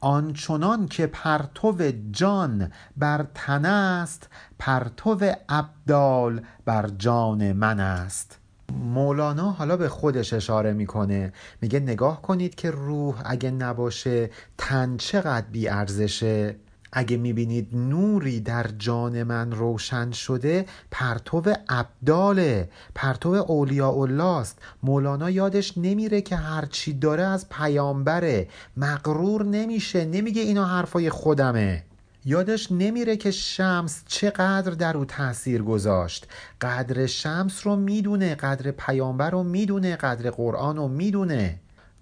آنچنان 0.00 0.86
که 0.86 1.06
پرتو 1.06 1.92
جان 2.12 2.72
بر 2.96 3.26
تن 3.34 3.64
است 3.64 4.28
پرتو 4.58 5.34
ابدال 5.48 6.40
بر 6.64 6.88
جان 6.88 7.52
من 7.52 7.80
است. 7.80 8.38
مولانا 8.72 9.50
حالا 9.50 9.76
به 9.76 9.88
خودش 9.88 10.32
اشاره 10.32 10.72
می‌کنه. 10.72 11.32
میگه 11.60 11.80
نگاه 11.80 12.22
کنید 12.22 12.54
که 12.54 12.70
روح 12.70 13.22
اگه 13.24 13.50
نباشه 13.50 14.30
تن 14.58 14.96
چقدر 14.96 15.46
بی 15.52 15.68
ارزشه 15.68 16.56
اگه 16.92 17.16
می‌بینید 17.16 17.68
نوری 17.72 18.40
در 18.40 18.66
جان 18.78 19.22
من 19.22 19.52
روشن 19.52 20.10
شده 20.10 20.66
پرتو 20.90 21.42
ابداله. 21.68 22.68
پرتو 22.94 23.28
اولیاء 23.28 23.98
الله 23.98 24.24
است 24.36 24.58
مولانا 24.82 25.30
یادش 25.30 25.78
نمیره 25.78 26.20
که 26.20 26.36
هرچی 26.36 26.92
داره 26.92 27.22
از 27.22 27.48
پیامبره. 27.48 28.48
مغرور 28.76 29.44
نمیشه. 29.44 30.04
نمیگه 30.04 30.42
اینا 30.42 30.64
حرفای 30.64 31.10
خودمه. 31.10 31.84
یادش 32.24 32.72
نمیره 32.72 33.16
که 33.16 33.30
شمس 33.30 34.02
چقدر 34.06 34.70
در 34.70 34.96
او 34.96 35.04
تاثیر 35.04 35.62
گذاشت. 35.62 36.26
قدر 36.60 37.06
شمس 37.06 37.66
رو 37.66 37.76
می‌دونه 37.76 38.34
قدر 38.34 38.70
پیامبر 38.70 39.30
رو 39.30 39.42
می‌دونه 39.42 39.96
قدر 39.96 40.30
قرآن 40.30 40.76
رو 40.76 40.88
می‌دونه. 40.88 41.60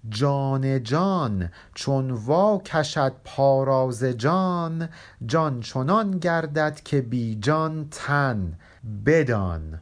جان 0.09 0.83
جان 0.83 1.49
چون 1.73 2.11
وا 2.11 2.61
کشد 2.65 3.13
پاراز 3.23 4.03
جان 4.03 4.89
جان 5.25 5.59
چنان 5.59 6.11
گردد 6.11 6.79
که 6.83 7.01
بی 7.01 7.35
جان 7.35 7.87
تن. 7.91 8.53
بدان. 9.05 9.79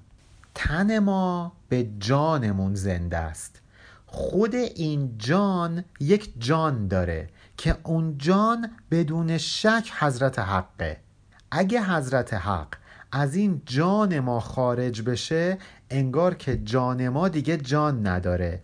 تن 0.55 0.99
ما 0.99 1.51
به 1.69 1.87
جانمون 1.99 2.75
زنده 2.75 3.17
است. 3.17 3.61
خود 4.05 4.55
این 4.55 5.15
جان 5.17 5.83
یک 5.99 6.33
جان 6.37 6.87
داره 6.87 7.29
که 7.57 7.77
اون 7.83 8.17
جان 8.17 8.71
بدون 8.91 9.37
شک 9.37 9.91
حضرت 9.99 10.39
حقه. 10.39 10.97
اگه 11.51 11.83
حضرت 11.83 12.33
حق 12.33 12.67
از 13.11 13.35
این 13.35 13.61
جان 13.65 14.19
ما 14.19 14.39
خارج 14.39 15.01
بشه 15.01 15.57
انگار 15.89 16.35
که 16.35 16.57
جان 16.57 17.09
ما 17.09 17.27
دیگه 17.27 17.57
جان 17.57 18.07
نداره. 18.07 18.61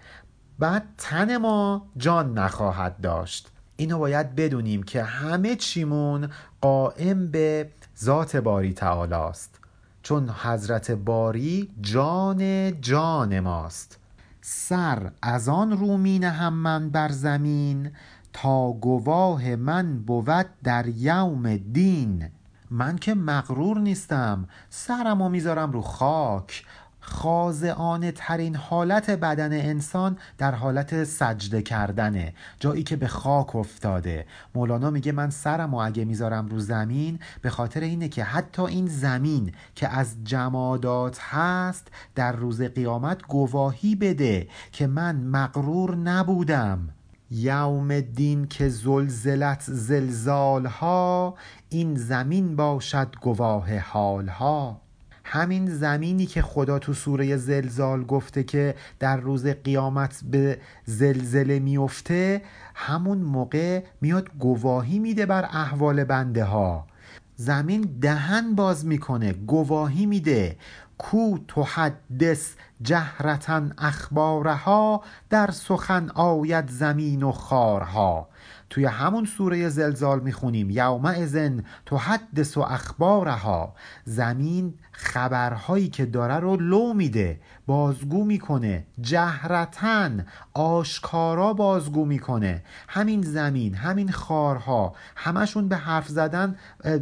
بعد 0.61 0.83
تن 0.97 1.37
ما 1.37 1.87
جان 1.97 2.33
نخواهد 2.33 3.01
داشت. 3.01 3.51
اینو 3.75 3.97
باید 3.97 4.35
بدونیم 4.35 4.83
که 4.83 5.03
همه 5.03 5.55
چیمون 5.55 6.29
قائم 6.61 7.31
به 7.31 7.69
ذات 7.99 8.35
باری 8.35 8.73
تعالی 8.73 9.13
است 9.13 9.59
چون 10.03 10.29
حضرت 10.29 10.91
باری 10.91 11.69
جان 11.81 12.81
جان 12.81 13.39
ماست. 13.39 13.99
سر 14.41 15.11
از 15.21 15.49
آن 15.49 15.71
رو 15.71 15.97
نهم 15.97 16.53
من 16.53 16.89
بر 16.89 17.09
زمین 17.09 17.91
تا 18.33 18.71
گواه 18.71 19.55
من 19.55 19.99
بود 19.99 20.45
در 20.63 20.87
یوم 20.87 21.57
دین. 21.57 22.29
من 22.71 22.97
که 22.97 23.13
مغرور 23.13 23.79
نیستم 23.79 24.47
سرمو 24.69 25.29
می‌ذارم 25.29 25.71
رو 25.71 25.81
خاک. 25.81 26.65
خاضعانه 27.01 28.11
ترین 28.11 28.55
حالت 28.55 29.09
بدن 29.09 29.53
انسان 29.53 30.17
در 30.37 30.55
حالت 30.55 31.03
سجده 31.03 31.61
کردنه. 31.61 32.33
جایی 32.59 32.83
که 32.83 32.95
به 32.95 33.07
خاک 33.07 33.55
افتاده. 33.55 34.25
مولانا 34.55 34.89
میگه 34.89 35.11
من 35.11 35.29
سرمو 35.29 35.77
اگه 35.77 36.05
می‌ذارم 36.05 36.47
رو 36.47 36.59
زمین 36.59 37.19
به 37.41 37.49
خاطر 37.49 37.79
اینه 37.79 38.09
که 38.09 38.23
حتی 38.23 38.61
این 38.61 38.87
زمین 38.87 39.51
که 39.75 39.87
از 39.87 40.15
جمادات 40.23 41.19
هست 41.21 41.87
در 42.15 42.31
روز 42.31 42.61
قیامت 42.61 43.21
گواهی 43.27 43.95
بده 43.95 44.47
که 44.71 44.87
من 44.87 45.15
مغرور 45.15 45.95
نبودم. 45.95 46.89
یوم 47.31 47.99
دین 47.99 48.47
که 48.47 48.69
زلزلت 48.69 49.63
زلزال 49.67 50.65
ها 50.65 51.35
این 51.69 51.95
زمین 51.95 52.55
باشد 52.55 53.15
گواه 53.21 53.77
حال 53.79 54.27
ها 54.27 54.81
همین 55.23 55.69
زمینی 55.69 56.25
که 56.25 56.41
خدا 56.41 56.79
تو 56.79 56.93
سوره 56.93 57.37
زلزال 57.37 58.03
گفته 58.03 58.43
که 58.43 58.75
در 58.99 59.17
روز 59.17 59.45
قیامت 59.45 60.21
به 60.23 60.57
زلزله 60.85 61.59
میفته 61.59 62.41
همون 62.75 63.17
موقع 63.17 63.83
میاد 64.01 64.29
گواهی 64.39 64.99
میده 64.99 65.25
بر 65.25 65.43
احوال 65.43 66.03
بنده 66.03 66.43
ها 66.43 66.87
زمین 67.35 67.97
دهن 68.01 68.55
باز 68.55 68.85
می‌کنه 68.85 69.33
گواهی 69.33 70.05
میده. 70.05 70.57
کو 70.97 71.37
تحدث 71.47 72.53
جهرتن 72.81 73.73
اخبارها 73.77 75.03
در 75.29 75.51
سخن 75.51 76.09
آید 76.09 76.69
زمین 76.69 77.23
و 77.23 77.31
خارها. 77.31 78.27
توی 78.71 78.85
همون 78.85 79.25
سوره 79.25 79.69
زلزال 79.69 80.19
می‌خونیم 80.19 80.69
یوم 80.69 81.05
ازن 81.05 81.63
تحدث 81.85 82.57
و 82.57 82.61
اخبارها. 82.61 83.75
زمین 84.05 84.73
خبرهایی 84.91 85.87
که 85.87 86.05
داره 86.05 86.35
رو 86.35 86.55
لو 86.55 86.93
میده 86.93 87.39
بازگو 87.65 88.25
می‌کنه 88.25 88.85
جهرتن 89.01 90.25
آشکارا 90.53 91.53
بازگو 91.53 92.05
می‌کنه. 92.05 92.63
همین 92.87 93.21
زمین 93.21 93.75
همین 93.75 94.11
خارها 94.11 94.95
همشون 95.15 95.67
به 95.67 95.77
حرف 95.77 96.07
زدن 96.07 96.55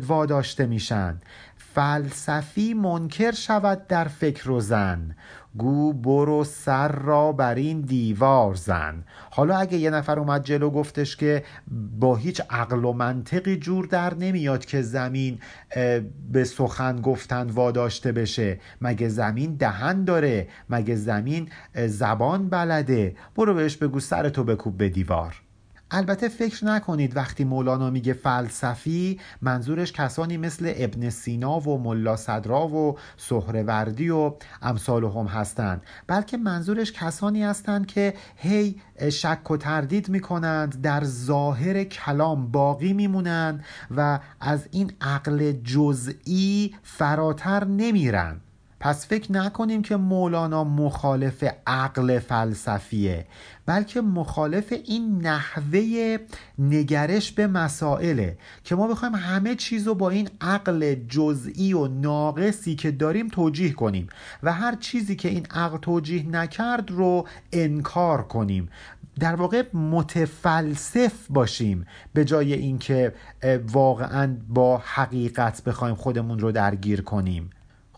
واداشته 0.07 0.65
میشن. 0.65 1.21
فلسفی 1.79 2.73
منکر 2.73 3.31
شود 3.31 3.87
در 3.87 4.07
فکر 4.07 4.51
و 4.51 4.59
زن 4.59 5.15
گو 5.57 5.93
برو 5.93 6.43
سر 6.43 6.87
را 6.87 7.31
بر 7.31 7.55
این 7.55 7.81
دیوار 7.81 8.55
زن. 8.55 9.03
حالا 9.31 9.57
اگه 9.57 9.77
یه 9.77 9.89
نفر 9.89 10.19
اومد 10.19 10.43
جلو 10.43 10.69
گفتش 10.69 11.15
که 11.15 11.43
با 11.99 12.15
هیچ 12.15 12.41
عقل 12.49 12.85
و 12.85 12.93
منطقی 12.93 13.57
جور 13.57 13.85
در 13.85 14.13
نمیاد 14.13 14.65
که 14.65 14.81
زمین 14.81 15.39
به 16.31 16.43
سخن 16.43 17.01
گفتن 17.01 17.49
واداشته 17.49 18.11
بشه. 18.11 18.59
مگه 18.81 19.09
زمین 19.09 19.55
دهن 19.55 20.03
داره؟ 20.03 20.47
مگه 20.69 20.95
زمین 20.95 21.49
زبان 21.87 22.49
بلده؟ 22.49 23.15
برو 23.35 23.53
بهش 23.53 23.77
بگو 23.77 23.99
سرتو 23.99 24.43
بکوب 24.43 24.77
به 24.77 24.89
دیوار. 24.89 25.35
البته 25.91 26.27
فکر 26.27 26.65
نکنید 26.65 27.15
وقتی 27.15 27.43
مولانا 27.43 27.89
میگه 27.89 28.13
فلسفی 28.13 29.19
منظورش 29.41 29.93
کسانی 29.93 30.37
مثل 30.37 30.73
ابن 30.75 31.09
سینا 31.09 31.59
و 31.59 31.77
ملا 31.77 32.15
صدرا 32.15 32.67
و 32.67 32.97
سهروردی 33.17 34.09
و 34.09 34.33
امثال 34.61 35.03
هم 35.03 35.25
هستند 35.25 35.81
بلکه 36.07 36.37
منظورش 36.37 36.91
کسانی 36.91 37.43
هستند 37.43 37.87
که 37.87 38.13
هی 38.35 38.81
شک 39.11 39.51
و 39.51 39.57
تردید 39.57 40.09
می‌کنند 40.09 40.81
در 40.81 41.03
ظاهر 41.03 41.83
کلام 41.83 42.51
باقی 42.51 42.93
میمونند 42.93 43.63
و 43.97 44.19
از 44.39 44.67
این 44.71 44.91
عقل 45.01 45.51
جزئی 45.51 46.75
فراتر 46.83 47.65
نمیرند 47.65 48.41
پس 48.79 49.07
فکر 49.07 49.31
نکنیم 49.31 49.81
که 49.81 49.95
مولانا 49.95 50.63
مخالف 50.63 51.43
عقل 51.67 52.19
فلسفیه 52.19 53.25
بلکه 53.65 54.01
مخالف 54.01 54.73
این 54.85 55.21
نحوه 55.21 56.17
نگرش 56.59 57.31
به 57.31 57.47
مسائله 57.47 58.37
که 58.63 58.75
ما 58.75 58.87
بخوایم 58.87 59.15
همه 59.15 59.55
چیز 59.55 59.87
رو 59.87 59.95
با 59.95 60.09
این 60.09 60.29
عقل 60.41 60.95
جزئی 60.95 61.73
و 61.73 61.87
ناقصی 61.87 62.75
که 62.75 62.91
داریم 62.91 63.27
توجیه 63.27 63.73
کنیم 63.73 64.07
و 64.43 64.53
هر 64.53 64.75
چیزی 64.75 65.15
که 65.15 65.29
این 65.29 65.45
عقل 65.51 65.77
توجیه 65.77 66.29
نکرد 66.29 66.91
رو 66.91 67.27
انکار 67.51 68.21
کنیم. 68.21 68.69
در 69.19 69.35
واقع 69.35 69.63
متفلسف 69.73 71.13
باشیم 71.29 71.85
به 72.13 72.25
جای 72.25 72.53
اینکه 72.53 73.13
واقعا 73.71 74.37
با 74.49 74.77
حقیقت 74.77 75.63
بخوایم 75.63 75.95
خودمون 75.95 76.39
رو 76.39 76.51
درگیر 76.51 77.01
کنیم. 77.01 77.49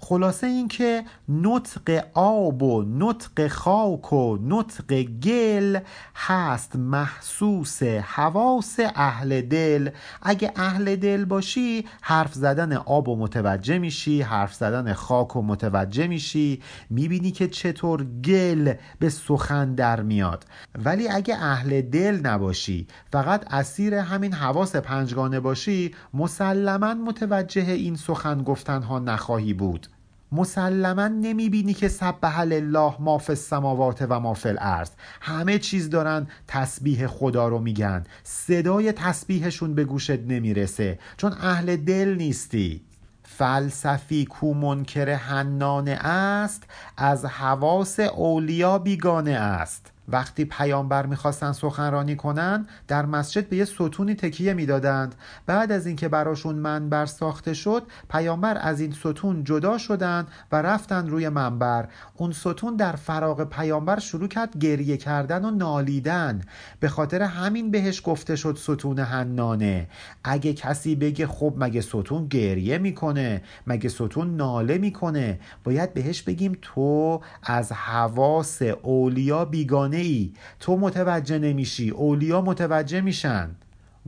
خلاصه 0.03 0.47
اینکه 0.47 1.03
نطق 1.29 2.03
آب 2.13 2.63
و 2.63 2.83
نطق 2.83 3.47
خاک 3.47 4.13
و 4.13 4.37
نطق 4.41 5.03
گل 5.03 5.79
هست 6.15 6.75
محسوس 6.75 7.83
حواس 7.83 8.79
اهل 8.95 9.41
دل. 9.41 9.89
اگه 10.21 10.51
اهل 10.55 10.95
دل 10.95 11.25
باشی 11.25 11.85
حرف 12.01 12.33
زدن 12.33 12.73
آب 12.73 13.07
و 13.07 13.15
متوجه 13.15 13.77
میشی 13.77 14.21
حرف 14.21 14.53
زدن 14.53 14.93
خاک 14.93 15.35
و 15.35 15.41
متوجه 15.41 16.07
میشی 16.07 16.61
می‌بینی 16.89 17.31
که 17.31 17.47
چطور 17.47 18.03
گل 18.03 18.73
به 18.99 19.09
سخن 19.09 19.75
در 19.75 20.01
میاد. 20.01 20.45
ولی 20.85 21.09
اگه 21.09 21.35
اهل 21.35 21.81
دل 21.81 22.15
نباشی 22.15 22.87
فقط 23.11 23.53
اسیر 23.53 23.93
همین 23.93 24.33
حواس 24.33 24.75
پنجگانه 24.75 25.39
باشی 25.39 25.95
مسلما 26.13 26.93
متوجه 26.93 27.71
این 27.71 27.95
سخن 27.95 28.43
گفتن 28.43 28.83
ها 28.83 28.99
نخواهی 28.99 29.53
بود. 29.53 29.87
مسلما 30.31 31.07
نمی‌بینی 31.07 31.73
که 31.73 31.87
سبح 31.87 32.39
الله 32.39 32.93
ما 32.99 33.17
فی 33.17 33.31
السماوات 33.31 34.05
و 34.09 34.19
ما 34.19 34.33
فی 34.33 34.49
الارض. 34.49 34.89
همه 35.21 35.59
چیز 35.59 35.89
دارن 35.89 36.27
تسبیح 36.47 37.07
خدا 37.07 37.47
رو 37.47 37.59
میگن. 37.59 38.03
صدای 38.23 38.91
تسبیحشون 38.91 39.75
به 39.75 39.83
گوشت 39.83 40.19
نمی‌رسه. 40.19 40.99
چون 41.17 41.33
اهل 41.41 41.75
دل 41.75 42.15
نیستی. 42.17 42.81
فلسفی 43.23 44.25
کو 44.25 44.53
منکر 44.53 45.09
حنانه 45.13 45.91
است 45.91 46.63
از 46.97 47.25
حواس 47.25 47.99
اولیا 47.99 48.77
بیگانه 48.77 49.31
است. 49.31 49.91
وقتی 50.11 50.45
پیامبر 50.45 51.05
می‌خواستن 51.05 51.51
سخنرانی 51.51 52.15
کنن 52.15 52.67
در 52.87 53.05
مسجد 53.05 53.49
به 53.49 53.55
یه 53.55 53.65
ستونی 53.65 54.15
تکیه 54.15 54.53
می‌دادند. 54.53 55.15
بعد 55.45 55.71
از 55.71 55.85
اینکه 55.85 56.07
براشون 56.07 56.55
منبر 56.55 57.05
ساخته 57.05 57.53
شد 57.53 57.83
پیامبر 58.09 58.57
از 58.61 58.79
این 58.79 58.91
ستون 58.91 59.43
جدا 59.43 59.77
شدند 59.77 60.27
و 60.51 60.61
رفتن 60.61 61.07
روی 61.09 61.29
منبر. 61.29 61.87
اون 62.17 62.31
ستون 62.31 62.75
در 62.75 62.91
فراغ 62.91 63.43
پیامبر 63.43 63.99
شروع 63.99 64.27
کرد 64.27 64.57
گریه 64.57 64.97
کردن 64.97 65.45
و 65.45 65.51
نالیدن. 65.51 66.41
به 66.79 66.89
خاطر 66.89 67.21
همین 67.21 67.71
بهش 67.71 68.01
گفته 68.05 68.35
شد 68.35 68.57
ستون 68.61 68.99
حنانه. 68.99 69.87
اگه 70.23 70.53
کسی 70.53 70.95
بگه 70.95 71.27
خب 71.27 71.53
مگه 71.57 71.81
ستون 71.81 72.27
گریه 72.27 72.77
می‌کنه؟ 72.77 73.41
مگه 73.67 73.89
ستون 73.89 74.35
ناله 74.35 74.77
می‌کنه؟ 74.77 75.39
باید 75.63 75.93
بهش 75.93 76.21
بگیم 76.21 76.57
تو 76.61 77.21
از 77.43 77.71
حواس 77.71 78.61
اولیا 78.61 79.45
بیگانه 79.45 80.00
ای 80.01 80.33
تو 80.59 80.77
متوجه 80.77 81.39
نمیشی 81.39 81.89
اولیا 81.89 82.41
متوجه 82.41 83.01
میشن. 83.01 83.49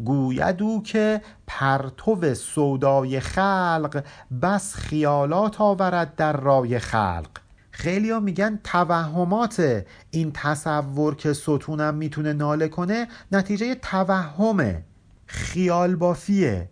گوید 0.06 0.62
او 0.62 0.84
که 0.84 1.22
پرتو 1.48 2.34
سودای 2.34 3.20
خلق 3.20 4.04
بس 4.42 4.76
خیالات 4.76 5.62
آورد 5.62 6.16
در 6.16 6.38
رای 6.38 6.80
خلق. 6.80 7.30
خیلی 7.72 8.20
میگن 8.20 8.60
توهمات 8.64 9.86
این 10.12 10.32
تصور 10.34 11.16
که 11.16 11.34
ستونم 11.34 11.96
می‌تونه 11.96 12.34
ناله 12.34 12.68
کنه 12.68 13.08
نتیجه 13.32 13.76
توهمه 13.76 14.84
خیال 15.26 15.96
بافیه. 15.96 16.70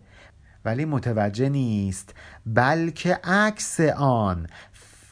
ولی 0.64 0.84
متوجه 0.84 1.48
نیست 1.48 2.14
بلکه 2.46 3.14
عکس 3.24 3.80
آن 3.96 4.46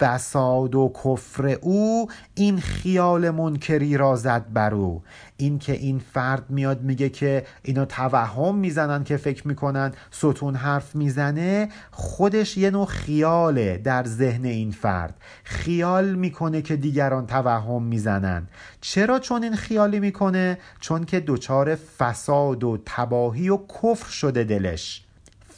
فساد 0.01 0.75
و 0.75 0.93
کفر 1.05 1.47
او 1.47 2.09
این 2.35 2.61
خیال 2.61 3.31
منکری 3.31 3.97
را 3.97 4.17
زد 4.17 4.47
بر 4.53 4.75
او. 4.75 5.03
این 5.37 5.59
که 5.59 5.73
این 5.73 5.99
فرد 5.99 6.51
میاد 6.51 6.83
میگه 6.83 7.09
که 7.09 7.45
اینا 7.63 7.85
توهم 7.85 8.55
می‌زنن 8.55 9.05
که 9.05 9.17
فکر 9.17 9.49
می‌کنن 9.49 9.93
ستون 10.11 10.55
حرف 10.55 10.95
می‌زنه 10.97 11.69
خودش 11.91 12.57
یه 12.57 12.71
نوع 12.71 12.87
خیاله 12.87 13.79
در 13.79 14.05
ذهن 14.05 14.45
این 14.45 14.71
فرد. 14.71 15.15
خیال 15.45 16.15
می‌کنه 16.15 16.63
که 16.63 16.77
دیگران 16.77 17.27
توهم 17.27 17.83
می‌زنن. 17.83 18.49
چرا 18.81 19.19
چون 19.19 19.43
این 19.43 19.57
خیالی 19.57 20.01
می‌کنه؟ 20.01 20.59
چون 20.81 21.05
که 21.05 21.21
دچار 21.27 21.75
فساد 21.75 22.65
و 22.65 22.79
تباهی 22.87 23.49
و 23.49 23.57
کفر 23.57 24.11
شده 24.11 24.45
دلش. 24.45 25.05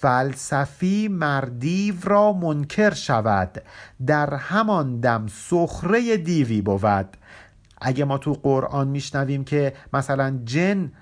فلسفی 0.03 1.09
مردیو 1.09 1.95
را 2.05 2.33
منکر 2.33 2.95
شود. 2.95 3.63
در 4.07 4.35
همان 4.35 5.01
دم 5.01 5.27
سخره 5.27 6.17
دیوی 6.17 6.61
بود. 6.61 7.17
اگه 7.81 8.05
ما 8.05 8.19
تو 8.19 8.33
قرآن 8.33 8.89
میشنویم 8.89 9.45
که 9.45 9.73
مثلا 9.93 10.39
جن 10.45 10.93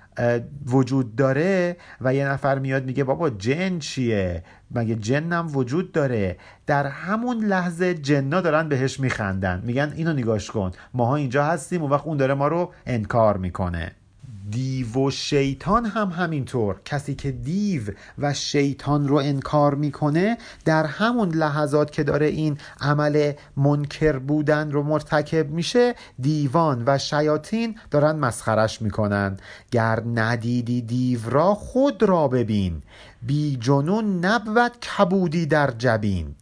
وجود 0.66 1.16
داره 1.16 1.76
و 2.00 2.14
یه 2.14 2.28
نفر 2.28 2.58
میاد 2.58 2.84
میگه 2.84 3.04
بابا 3.04 3.30
جن 3.30 3.78
چیه؟ 3.78 4.44
مگه 4.70 4.94
جنم 4.94 5.56
وجود 5.56 5.92
داره؟ 5.92 6.36
در 6.66 6.86
همون 6.86 7.44
لحظه 7.44 7.94
جنا 7.94 8.40
دارن 8.40 8.68
بهش 8.68 9.00
میخندن. 9.00 9.62
میگن 9.64 9.92
اینو 9.96 10.12
نگاش 10.12 10.50
کن. 10.50 10.70
ماها 10.94 11.16
اینجا 11.16 11.44
هستیم 11.44 11.82
و 11.82 11.88
وقت 11.88 12.06
اون 12.06 12.16
داره 12.16 12.34
ما 12.34 12.48
رو 12.48 12.72
انکار 12.86 13.36
می‌کنه. 13.36 13.92
دیو 14.50 15.06
و 15.06 15.10
شیطان 15.10 15.86
هم 15.86 16.08
همینطور. 16.08 16.80
کسی 16.84 17.14
که 17.14 17.32
دیو 17.32 17.82
و 18.18 18.34
شیطان 18.34 19.08
رو 19.08 19.16
انکار 19.16 19.74
می‌کنه 19.74 20.38
در 20.64 20.86
همون 20.86 21.28
لحظات 21.28 21.92
که 21.92 22.02
داره 22.04 22.26
این 22.26 22.58
عمل 22.80 23.32
منکر 23.56 24.18
بودن 24.18 24.70
رو 24.70 24.82
مرتکب 24.82 25.50
میشه 25.50 25.94
دیوان 26.20 26.82
و 26.86 26.98
شیاطین 26.98 27.78
دارن 27.90 28.16
مسخرش 28.16 28.82
می‌کنن. 28.82 29.36
گر 29.70 30.02
ندیدی 30.14 30.82
دیو 30.82 31.30
را 31.30 31.54
خود 31.54 32.02
را 32.02 32.28
ببین. 32.28 32.82
بی 33.22 33.56
جنون 33.60 34.24
نبود 34.24 34.72
کبودی 34.80 35.46
در 35.46 35.70
جبین. 35.70 36.34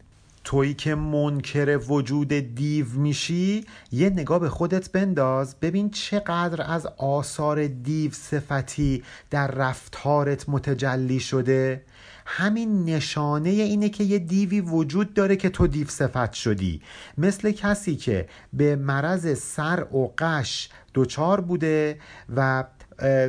تویی 0.49 0.73
که 0.73 0.95
منکر 0.95 1.79
وجود 1.87 2.33
دیو 2.33 2.85
میشی 2.89 3.65
یه 3.91 4.09
نگاه 4.09 4.39
به 4.39 4.49
خودت 4.49 4.91
بنداز 4.91 5.55
ببین 5.59 5.89
چقدر 5.89 6.71
از 6.71 6.85
آثار 6.97 7.67
دیو 7.67 8.11
صفتی 8.11 9.03
در 9.29 9.47
رفتارت 9.47 10.49
متجلی 10.49 11.19
شده. 11.19 11.81
همین 12.25 12.85
نشانه 12.85 13.49
اینه 13.49 13.89
که 13.89 14.03
یه 14.03 14.19
دیوی 14.19 14.61
وجود 14.61 15.13
داره 15.13 15.35
که 15.35 15.49
تو 15.49 15.67
دیو 15.67 15.87
صفت 15.87 16.33
شدی. 16.33 16.81
مثل 17.17 17.51
کسی 17.51 17.95
که 17.95 18.29
به 18.53 18.75
مرض 18.75 19.37
سر 19.39 19.83
و 19.83 20.13
قش 20.17 20.69
دچار 20.93 21.41
بوده 21.41 21.99
و 22.35 22.63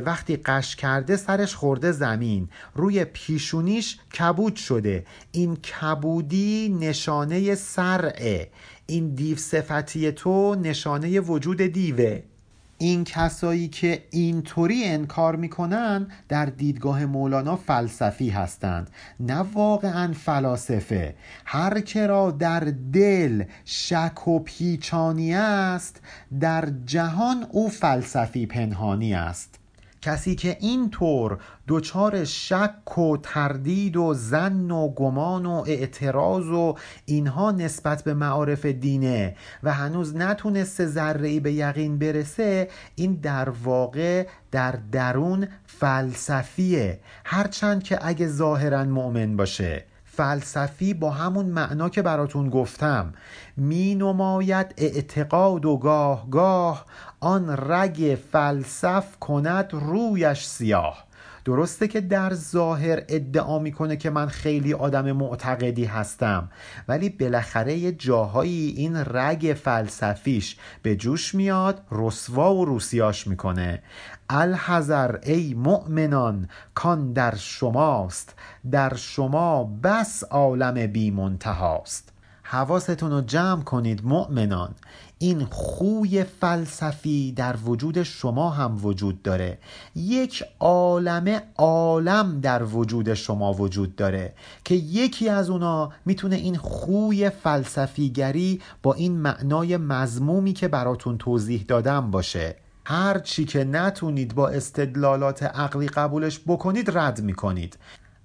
وقتی 0.05 0.35
قش 0.35 0.75
کرده 0.75 1.17
سرش 1.17 1.55
خورده 1.55 1.91
زمین. 1.91 2.49
روی 2.75 3.05
پیشونیش 3.05 3.99
کبود 4.19 4.55
شده. 4.55 5.05
این 5.31 5.55
کبودی 5.55 6.77
نشانه 6.79 7.55
سرعه. 7.55 8.49
این 8.85 9.09
دیو 9.15 9.37
صفتی 9.37 10.11
تو 10.11 10.55
نشانه 10.55 11.19
وجود 11.19 11.61
دیوه. 11.61 12.21
این 12.77 13.03
کسایی 13.03 13.67
که 13.67 14.03
اینطوری 14.11 14.83
انکار 14.85 15.35
می‌کنن 15.35 16.07
در 16.29 16.45
دیدگاه 16.45 17.05
مولانا 17.05 17.55
فلسفی 17.55 18.29
هستند. 18.29 18.89
نه 19.19 19.45
واقعا 19.53 20.13
فلاسفه. 20.13 21.15
هر 21.45 21.79
که 21.79 22.07
را 22.07 22.31
در 22.31 22.59
دل 22.93 23.43
شک 23.65 24.27
و 24.27 24.39
پیچانی 24.39 25.33
است 25.33 26.01
در 26.39 26.69
جهان 26.85 27.47
او 27.51 27.69
فلسفی 27.69 28.45
پنهانی 28.45 29.13
است. 29.13 29.60
کسی 30.01 30.35
که 30.35 30.57
اینطور 30.59 31.37
دچار 31.67 32.23
شک 32.23 32.97
و 32.97 33.17
تردید 33.17 33.97
و 33.97 34.13
زن 34.13 34.71
و 34.71 34.89
گمان 34.93 35.45
و 35.45 35.63
اعتراض 35.67 36.45
و 36.45 36.75
اینها 37.05 37.51
نسبت 37.51 38.03
به 38.03 38.13
معارف 38.13 38.65
دینه 38.65 39.35
و 39.63 39.73
هنوز 39.73 40.15
نتونسته 40.15 40.85
ذره 40.85 41.39
به 41.39 41.53
یقین 41.53 41.99
برسه 41.99 42.69
این 42.95 43.13
در 43.13 43.49
واقع 43.49 44.27
در 44.51 44.71
درون 44.91 45.47
فلسفیه. 45.65 46.99
هرچند 47.25 47.83
که 47.83 47.99
اگه 48.01 48.27
ظاهرا 48.27 48.83
مؤمن 48.83 49.37
باشه. 49.37 49.90
فلسفی 50.13 50.93
با 50.93 51.11
همون 51.11 51.45
معنا 51.45 51.89
که 51.89 52.01
براتون 52.01 52.49
گفتم. 52.49 53.13
می 53.57 53.95
نماید 53.95 54.73
اعتقاد 54.77 55.65
و 55.65 55.77
گاه 55.77 56.29
گاه 56.29 56.85
آن 57.19 57.57
رگ 57.57 58.17
فلسف 58.31 59.19
کند 59.19 59.69
رویش 59.71 60.45
سیاه. 60.45 61.10
درسته 61.45 61.87
که 61.87 62.01
در 62.01 62.33
ظاهر 62.33 63.03
ادعا 63.09 63.59
می‌کنه 63.59 63.95
که 63.97 64.09
من 64.09 64.27
خیلی 64.27 64.73
آدم 64.73 65.11
معتقدی 65.11 65.85
هستم 65.85 66.49
ولی 66.87 67.09
بالاخره 67.09 67.73
یه 67.73 67.91
جاهایی 67.91 68.73
این 68.77 68.95
رگ 68.95 69.57
فلسفیش 69.63 70.57
به 70.81 70.95
جوش 70.95 71.35
میاد 71.35 71.81
رسوا 71.91 72.55
و 72.55 72.65
روسیاش 72.65 73.27
می‌کنه. 73.27 73.83
الحذر 74.29 75.15
ای 75.23 75.53
مؤمنان 75.53 76.49
کان 76.75 77.13
در 77.13 77.35
شماست 77.35 78.35
در 78.71 78.95
شما 78.95 79.63
بس 79.83 80.23
عالم 80.23 80.87
بی 80.87 81.11
منتهاست. 81.11 82.11
حواستون 82.43 83.11
رو 83.11 83.21
جمع 83.21 83.63
کنید 83.63 84.05
مؤمنان. 84.05 84.75
این 85.21 85.45
خوی 85.45 86.23
فلسفی 86.23 87.31
در 87.31 87.55
وجود 87.65 88.03
شما 88.03 88.49
هم 88.49 88.85
وجود 88.85 89.21
داره. 89.21 89.57
یک 89.95 90.43
عالم 90.59 91.41
عالم 91.57 92.39
در 92.41 92.63
وجود 92.63 93.13
شما 93.13 93.53
وجود 93.53 93.95
داره 93.95 94.33
که 94.63 94.75
یکی 94.75 95.29
از 95.29 95.49
اونا 95.49 95.91
می‌تونه 96.05 96.35
این 96.35 96.57
خوی 96.57 97.29
فلسفیگری 97.29 98.61
با 98.83 98.93
این 98.93 99.17
معنای 99.17 99.77
مزمومی 99.77 100.53
که 100.53 100.67
براتون 100.67 101.17
توضیح 101.17 101.65
دادم 101.67 102.11
باشه. 102.11 102.55
هر 102.85 103.19
چی 103.19 103.45
که 103.45 103.63
نتونید 103.63 104.35
با 104.35 104.49
استدلالات 104.49 105.43
عقلی 105.43 105.87
قبولش 105.87 106.39
بکنید 106.47 106.97
رد 106.97 107.21
می‌کنید. 107.21 107.77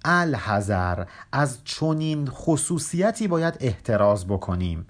الحذر 0.05 1.05
از 1.33 1.59
چنین 1.65 2.29
خصوصیتی 2.29 3.29
باید 3.29 3.57
احتراز 3.61 4.27
بکنیم. 4.27 4.87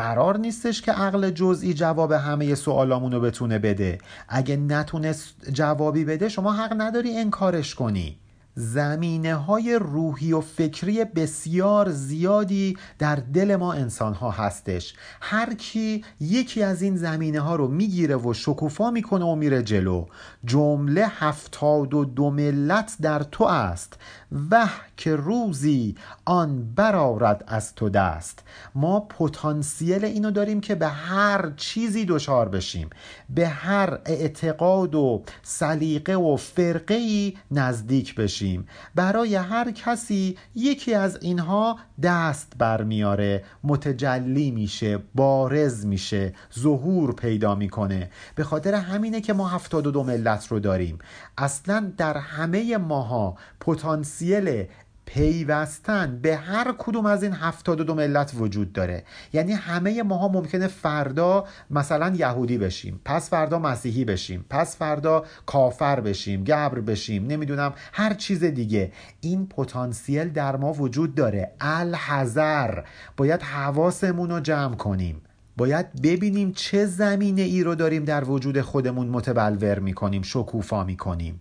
قرار 0.00 0.38
نیستش 0.38 0.82
که 0.82 0.92
عقل 0.92 1.30
جزئی 1.30 1.74
جواب 1.74 2.12
همه 2.12 2.54
سوالامون 2.54 3.20
بتونه 3.20 3.58
بده. 3.58 3.98
اگه 4.28 4.56
نتونست 4.56 5.50
جوابی 5.52 6.04
بده 6.04 6.28
شما 6.28 6.52
حق 6.52 6.74
نداری 6.76 7.16
انکارش 7.16 7.74
کنی. 7.74 8.16
زمینه 8.54 9.34
های 9.34 9.78
روحی 9.82 10.32
و 10.32 10.40
فکری 10.40 11.04
بسیار 11.04 11.90
زیادی 11.90 12.76
در 12.98 13.16
دل 13.16 13.56
ما 13.56 13.72
انسان 13.72 14.14
ها 14.14 14.30
هستش. 14.30 14.94
هر 15.20 15.54
کی 15.54 16.04
یکی 16.20 16.62
از 16.62 16.82
این 16.82 16.96
زمینه 16.96 17.40
ها 17.40 17.56
رو 17.56 17.68
می‌گیره 17.68 18.16
و 18.16 18.34
شکوفا 18.34 18.90
می‌کنه 18.90 19.24
و 19.24 19.34
میره 19.34 19.62
جلو. 19.62 20.06
جمله 20.44 21.06
هفتاد 21.08 21.94
و 21.94 22.04
دو 22.04 22.30
ملت 22.30 22.96
در 23.00 23.22
تو 23.22 23.44
است. 23.44 23.98
و 24.50 24.68
که 24.96 25.16
روزی 25.16 25.94
آن 26.24 26.72
برارد 26.74 27.44
از 27.46 27.74
تو 27.74 27.88
دست. 27.88 28.42
ما 28.74 29.00
پتانسیل 29.00 30.04
اینو 30.04 30.30
داریم 30.30 30.60
که 30.60 30.74
به 30.74 30.88
هر 30.88 31.52
چیزی 31.56 32.04
دچار 32.04 32.48
بشیم. 32.48 32.90
به 33.30 33.48
هر 33.48 33.98
اعتقاد 34.06 34.94
و 34.94 35.22
سلیقه 35.42 36.14
و 36.14 36.36
فرقه 36.36 36.94
ای 36.94 37.36
نزدیک 37.50 38.14
بشیم. 38.14 38.66
برای 38.94 39.34
هر 39.34 39.70
کسی 39.70 40.38
یکی 40.54 40.94
از 40.94 41.18
اینها 41.20 41.78
دست 42.02 42.52
برمیاره. 42.58 43.44
متجلی 43.64 44.50
میشه 44.50 44.98
بارز 45.14 45.86
میشه 45.86 46.34
ظهور 46.58 47.12
پیدا 47.12 47.54
می‌کنه. 47.54 48.10
به 48.34 48.44
خاطر 48.44 48.74
همینه 48.74 49.20
که 49.20 49.32
ما 49.32 49.48
هفتاد 49.48 49.86
و 49.86 49.90
دو 49.90 50.02
ملت 50.02 50.46
رو 50.46 50.60
داریم. 50.60 50.98
اصلا 51.38 51.92
در 51.96 52.16
همه 52.16 52.76
ماها 52.76 53.36
پتانسیل 53.60 54.19
پیوستن 55.14 56.18
به 56.22 56.36
هر 56.36 56.74
کدوم 56.78 57.06
از 57.06 57.22
این 57.22 57.32
هفتاد 57.32 57.80
و 57.80 57.84
دو 57.84 57.94
ملت 57.94 58.32
وجود 58.38 58.72
داره. 58.72 59.04
یعنی 59.32 59.52
همه 59.52 60.02
ماها 60.02 60.28
ممکنه 60.28 60.66
فردا 60.66 61.44
مثلا 61.70 62.12
یهودی 62.16 62.58
بشیم 62.58 63.00
پس 63.04 63.30
فردا 63.30 63.58
مسیحی 63.58 64.04
بشیم 64.04 64.44
پس 64.50 64.76
فردا 64.76 65.24
کافر 65.46 66.00
بشیم 66.00 66.44
گبر 66.44 66.80
بشیم 66.80 67.26
نمی‌دونم 67.26 67.72
هر 67.92 68.14
چیز 68.14 68.44
دیگه. 68.44 68.92
این 69.20 69.46
پتانسیل 69.46 70.28
در 70.28 70.56
ما 70.56 70.72
وجود 70.72 71.14
داره. 71.14 71.52
الحذر. 71.60 72.82
باید 73.16 73.42
حواسمون 73.42 74.30
رو 74.30 74.40
جمع 74.40 74.74
کنیم. 74.74 75.20
باید 75.56 76.02
ببینیم 76.02 76.52
چه 76.52 76.86
زمینه 76.86 77.42
ای 77.42 77.62
رو 77.62 77.74
داریم 77.74 78.04
در 78.04 78.24
وجود 78.24 78.60
خودمون 78.60 79.08
متبلور 79.08 79.78
می‌کنیم 79.78 80.22
شکوفا 80.22 80.84
می‌کنیم. 80.84 81.40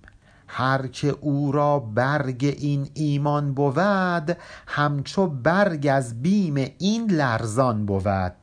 هر 0.52 0.88
که 0.88 1.16
او 1.22 1.52
را 1.52 1.80
برگ 1.80 2.56
این 2.60 2.90
ایمان 2.94 3.54
بود 3.54 4.38
همچو 4.68 5.28
برگ 5.28 5.88
از 5.92 6.22
بیم 6.22 6.56
این 6.78 7.12
لرزان 7.12 7.86
بود. 7.86 8.34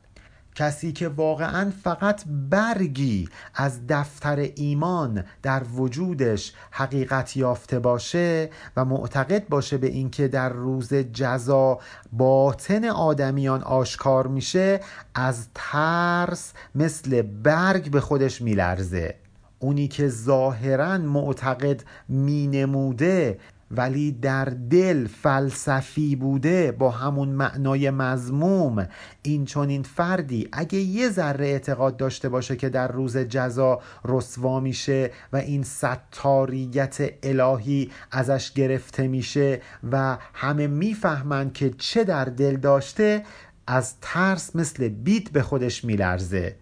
کسی 0.57 0.91
که 0.91 1.07
واقعا 1.07 1.71
فقط 1.83 2.23
برگی 2.27 3.29
از 3.55 3.87
دفتر 3.87 4.49
ایمان 4.55 5.23
در 5.43 5.63
وجودش 5.63 6.53
حقیقت 6.71 7.37
یافته 7.37 7.79
باشه 7.79 8.49
و 8.77 8.85
معتقد 8.85 9.47
باشه 9.49 9.77
به 9.77 9.87
اینکه 9.87 10.27
در 10.27 10.49
روز 10.49 10.93
جزا 10.93 11.79
باطن 12.11 12.85
آدمیان 12.85 13.63
آشکار 13.63 14.27
میشه 14.27 14.79
از 15.15 15.47
ترس 15.55 16.53
مثل 16.75 17.21
برگ 17.21 17.91
به 17.91 18.01
خودش 18.01 18.41
میلرزه. 18.41 19.26
اونی 19.59 19.87
که 19.87 20.07
ظاهرا 20.07 20.97
معتقد 20.97 21.83
مینموده 22.09 23.37
ولی 23.71 24.11
در 24.11 24.45
دل 24.45 25.07
فلسفی 25.07 26.15
بوده 26.15 26.71
با 26.71 26.91
همون 26.91 27.29
معنای 27.29 27.89
مزموم 27.89 28.87
این 29.21 29.45
چون 29.45 29.69
این 29.69 29.83
فردی 29.83 30.49
اگه 30.51 30.79
یه 30.79 31.09
ذره 31.09 31.45
اعتقاد 31.45 31.97
داشته 31.97 32.29
باشه 32.29 32.55
که 32.55 32.69
در 32.69 32.87
روز 32.91 33.17
جزا 33.17 33.79
رسوا 34.05 34.59
میشه 34.59 35.11
و 35.33 35.37
این 35.37 35.63
ستاریت 35.63 36.97
الهی 37.23 37.91
ازش 38.11 38.51
گرفته 38.51 39.07
میشه 39.07 39.61
و 39.91 40.17
همه 40.33 40.67
می‌فهمند 40.67 41.53
که 41.53 41.69
چه 41.69 42.03
در 42.03 42.25
دل 42.25 42.55
داشته 42.55 43.23
از 43.67 43.93
ترس 44.01 44.55
مثل 44.55 44.87
بیت 44.87 45.29
به 45.29 45.41
خودش 45.41 45.83
میلرزه. 45.83 46.55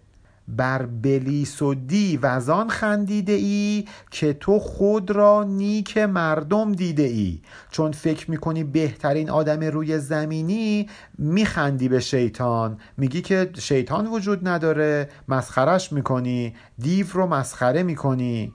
بر 0.48 0.86
بلیس 0.86 1.62
و 1.62 1.74
دیو 1.74 2.40
خندیده 2.68 3.32
ای 3.32 3.84
که 4.10 4.32
تو 4.32 4.58
خود 4.58 5.10
را 5.10 5.44
نیک 5.44 5.98
مردم 5.98 6.72
دیده 6.72 7.02
ای. 7.02 7.40
چون 7.70 7.92
فکر 7.92 8.30
می‌کنی 8.30 8.64
بهترین 8.64 9.30
آدم 9.30 9.60
روی 9.60 9.98
زمینی 9.98 10.88
میخندی 11.18 11.88
به 11.88 12.00
شیطان. 12.00 12.78
میگی 12.96 13.22
که 13.22 13.50
شیطان 13.58 14.06
وجود 14.06 14.48
نداره 14.48 15.08
مسخرش 15.28 15.92
می‌کنی 15.92 16.54
دیو 16.78 17.06
رو 17.12 17.26
مسخره 17.26 17.82
می‌کنی. 17.82 18.52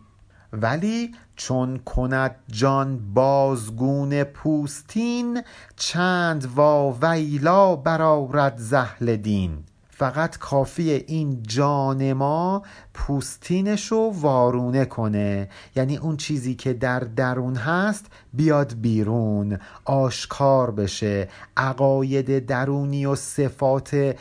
ولی 0.53 1.11
چون 1.35 1.77
کند 1.77 2.35
جان 2.47 3.13
بازگون 3.13 4.23
پوستین 4.23 5.41
چند 5.75 6.45
وا 6.55 6.97
ویلا 7.01 7.75
برارد 7.75 8.57
زهل 8.57 9.15
دین. 9.15 9.63
فقط 10.01 10.37
کافی 10.37 10.91
این 10.91 11.43
جان 11.43 12.13
ما 12.13 12.63
پوستینش 12.93 13.85
رو 13.85 14.13
وارونه 14.21 14.85
کنه. 14.85 15.49
یعنی 15.75 15.97
اون 15.97 16.17
چیزی 16.17 16.55
که 16.55 16.73
در 16.73 16.99
درون 16.99 17.55
هست 17.55 18.05
بیاد 18.33 18.73
بیرون 18.81 19.57
آشکار 19.85 20.71
بشه. 20.71 21.27
عقاید 21.57 22.45
درونی 22.45 23.05
و 23.05 23.15
صفات 23.15 24.15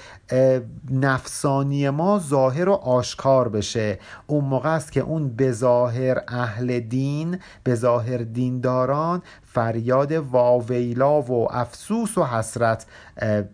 نفسانی 0.91 1.91
ما 1.91 2.19
ظاهر 2.19 2.69
و 2.69 2.73
آشکار 2.73 3.49
بشه. 3.49 3.99
اون 4.27 4.45
موقع 4.45 4.75
است 4.75 4.93
که 4.93 5.01
اون 5.01 5.29
به 5.29 5.53
ظاهر 5.53 6.23
اهل 6.29 6.81
دین 6.81 7.39
به 7.65 7.75
ظاهر 7.75 8.19
دینداران 8.19 9.23
فریاد 9.53 10.13
واویلا 10.13 11.23
و 11.23 11.53
افسوس 11.53 12.19
و 12.19 12.25
حسرت 12.25 12.87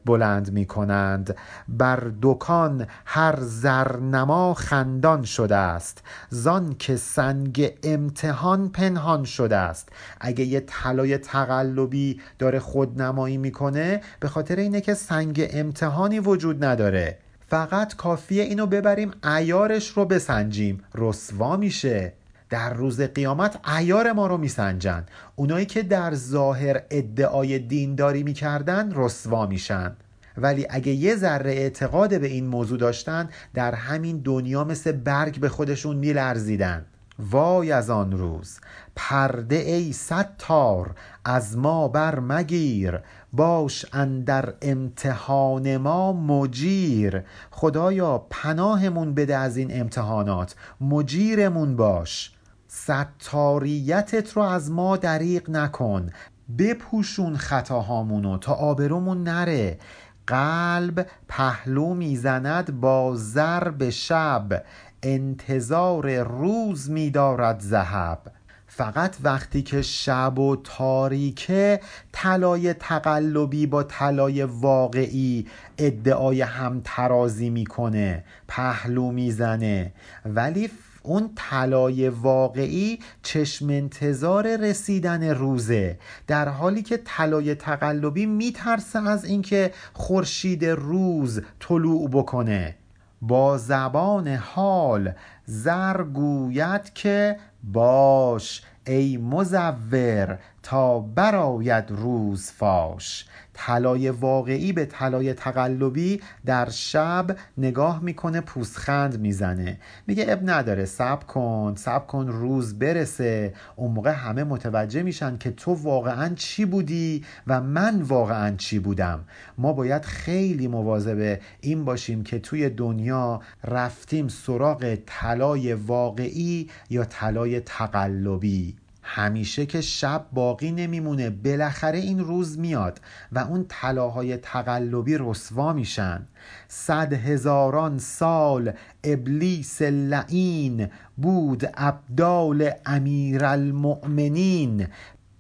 بلند 0.07 0.53
می 0.53 0.67
کنند 0.67 1.37
بر 1.69 2.11
دکان 2.23 2.87
هر 3.05 3.39
زرنما 3.41 4.55
خندان 4.55 5.23
شده 5.23 5.57
است. 5.57 6.03
زان 6.31 6.75
که 6.79 6.97
سنگ 6.97 7.73
امتحان 7.83 8.69
پنهان 8.69 9.25
شده 9.25 9.57
است. 9.57 9.89
اگه 10.21 10.45
یه 10.45 10.61
طلای 10.61 11.19
تقلبی 11.19 12.21
داره 12.39 12.59
خودنمایی 12.59 13.37
می‌کنه 13.37 14.01
به 14.21 14.29
خاطر 14.29 14.57
اینه 14.57 14.81
که 14.81 14.95
سنگ 14.95 15.49
امتحانی 15.51 16.19
وجود 16.19 16.65
نداره. 16.65 17.19
فقط 17.49 17.97
کافیه 17.97 18.43
اینو 18.43 18.67
ببریم 18.67 19.11
ایارش 19.25 19.89
رو 19.89 20.05
بسنجیم. 20.05 20.83
رسوا 20.95 21.57
میشه. 21.57 22.13
در 22.51 22.75
روز 22.75 23.01
قیامت 23.01 23.69
ایار 23.69 24.13
ما 24.13 24.27
رو 24.27 24.37
میسنجن. 24.37 25.07
اونایی 25.37 25.67
که 25.67 25.83
در 25.83 26.15
ظاهر 26.15 26.83
ادعای 26.91 27.59
دینداری 27.59 28.23
می‌کردن 28.23 28.93
رسوا 28.95 29.47
میشن. 29.47 29.97
ولی 30.37 30.67
اگه 30.71 30.93
یه 30.93 31.17
ذره 31.17 31.53
اعتقاد 31.53 32.21
به 32.21 32.27
این 32.27 32.47
موضوع 32.47 32.79
داشتن 32.79 33.29
در 33.55 33.75
همین 33.75 34.19
دنیا 34.19 34.65
مثل 34.65 34.93
برگ 34.93 35.41
به 35.41 35.49
خودشون 35.49 35.97
میلرزیدن. 35.97 36.85
وای 37.19 37.73
از 37.73 37.91
آن 37.91 38.13
روز. 38.13 38.59
پرده 38.97 39.57
ای 39.57 39.93
ستار 39.93 40.95
از 41.25 41.59
ما 41.59 41.89
بر 41.89 42.21
مگیر. 42.21 42.99
باش 43.33 43.87
اندر 43.93 44.55
امتحان 44.63 45.77
ما 45.77 46.13
مجیر. 46.13 47.23
خدایا 47.51 48.27
پناهمون 48.31 49.15
بده 49.15 49.37
از 49.37 49.57
این 49.57 49.81
امتحانات. 49.81 50.55
مجیرمون 50.81 51.77
باش. 51.77 52.36
ستاریتت 52.77 54.33
رو 54.33 54.43
از 54.43 54.71
ما 54.71 54.97
دریق 54.97 55.51
نکن. 55.51 56.11
بپوشون 56.59 57.37
خطاهامونو 57.37 58.39
تا 58.39 58.53
آبرومون 58.53 59.23
نره. 59.23 59.79
قلب 60.27 61.07
پهلو 61.29 61.95
می‌زند 61.95 62.81
با 62.81 63.15
ضرب 63.17 63.91
شب. 63.91 64.65
انتظار 65.03 66.23
روز 66.23 66.91
میدارد 66.91 67.61
ذهب. 67.61 68.19
فقط 68.67 69.17
وقتی 69.23 69.63
که 69.63 69.83
شب 69.83 70.39
و 70.39 70.57
تاریکه 70.65 71.81
طلای 72.13 72.75
تقلبی 72.75 73.67
با 73.67 73.83
طلای 73.83 74.43
واقعی 74.43 75.47
ادعای 75.79 76.43
هم 76.43 76.81
ترازی 76.85 77.51
می‌کنه. 77.51 78.25
پهلو 78.49 79.11
می‌زنه. 79.11 79.93
ولی 80.27 80.71
اون 81.07 81.31
طلای 81.37 82.09
واقعی 82.09 82.99
چشم 83.23 83.71
انتظار 83.71 84.57
رسیدن 84.57 85.31
روزه. 85.31 85.99
در 86.27 86.49
حالی 86.49 86.83
که 86.83 87.01
طلای 87.05 87.55
تقلبی 87.55 88.27
میترسه 88.27 89.09
از 89.09 89.25
اینکه 89.25 89.73
خورشید 89.93 90.65
روز 90.65 91.41
طلوع 91.61 92.09
بکنه. 92.11 92.77
با 93.23 93.59
زبان 93.59 94.29
حال 94.29 95.13
زر 95.45 96.03
گوید 96.03 96.93
که 96.95 97.37
باش 97.65 98.63
ای 98.87 99.17
مزور 99.17 100.39
تا 100.63 101.01
براید 101.01 101.85
روز 101.91 102.51
فاش. 102.51 103.27
طلای 103.59 104.11
واقعی 104.11 104.73
به 104.73 104.85
طلای 104.85 105.35
تقلبی 105.35 106.21
در 106.47 106.69
شب 106.71 107.37
نگاه 107.59 108.03
می‌کنه 108.03 108.41
پوسخند 108.41 109.21
می‌زنه. 109.21 109.79
میگه 110.07 110.25
اب 110.29 110.41
نداره 110.51 110.85
سب 110.85 111.27
کن 111.27 111.75
سب 111.77 112.07
کن 112.07 112.29
روز 112.29 112.79
برسه. 112.79 113.55
اون 113.77 113.91
موقع 113.93 114.11
همه 114.11 114.45
متوجه 114.45 115.03
میشن 115.03 115.39
که 115.39 115.51
تو 115.51 115.75
واقعا 115.75 116.35
چی 116.35 116.65
بودی 116.65 117.25
و 117.47 117.61
من 117.61 118.03
واقعا 118.03 118.57
چی 118.57 118.79
بودم. 118.79 119.25
ما 119.59 119.73
باید 119.73 120.05
خیلی 120.05 120.69
مواظب 120.69 121.39
این 121.61 121.85
باشیم 121.85 122.25
که 122.25 122.39
توی 122.39 122.71
دنیا 122.71 123.41
رفتیم 123.65 124.29
سراغ 124.29 124.99
طلای 125.07 125.75
واقعی 125.75 126.71
یا 126.91 127.05
طلای 127.05 127.61
تقلبی. 127.61 128.77
همیشه 129.09 129.67
که 129.67 129.81
شب 129.81 130.27
باقی 130.33 130.73
نمیمونه 130.73 131.31
بالاخره 131.31 131.99
این 131.99 132.19
روز 132.19 132.59
میاد 132.59 133.01
و 133.33 133.39
اون 133.39 133.65
طلاهای 133.69 134.37
تقلبی 134.37 135.17
رسوا 135.21 135.73
میشن. 135.73 136.27
صد 136.69 137.13
هزاران 137.13 137.99
سال 137.99 138.73
ابلیس 139.05 139.83
لعین 139.83 140.89
بود 141.17 141.71
ابدال 141.75 142.71
امیرالمؤمنین. 142.87 144.87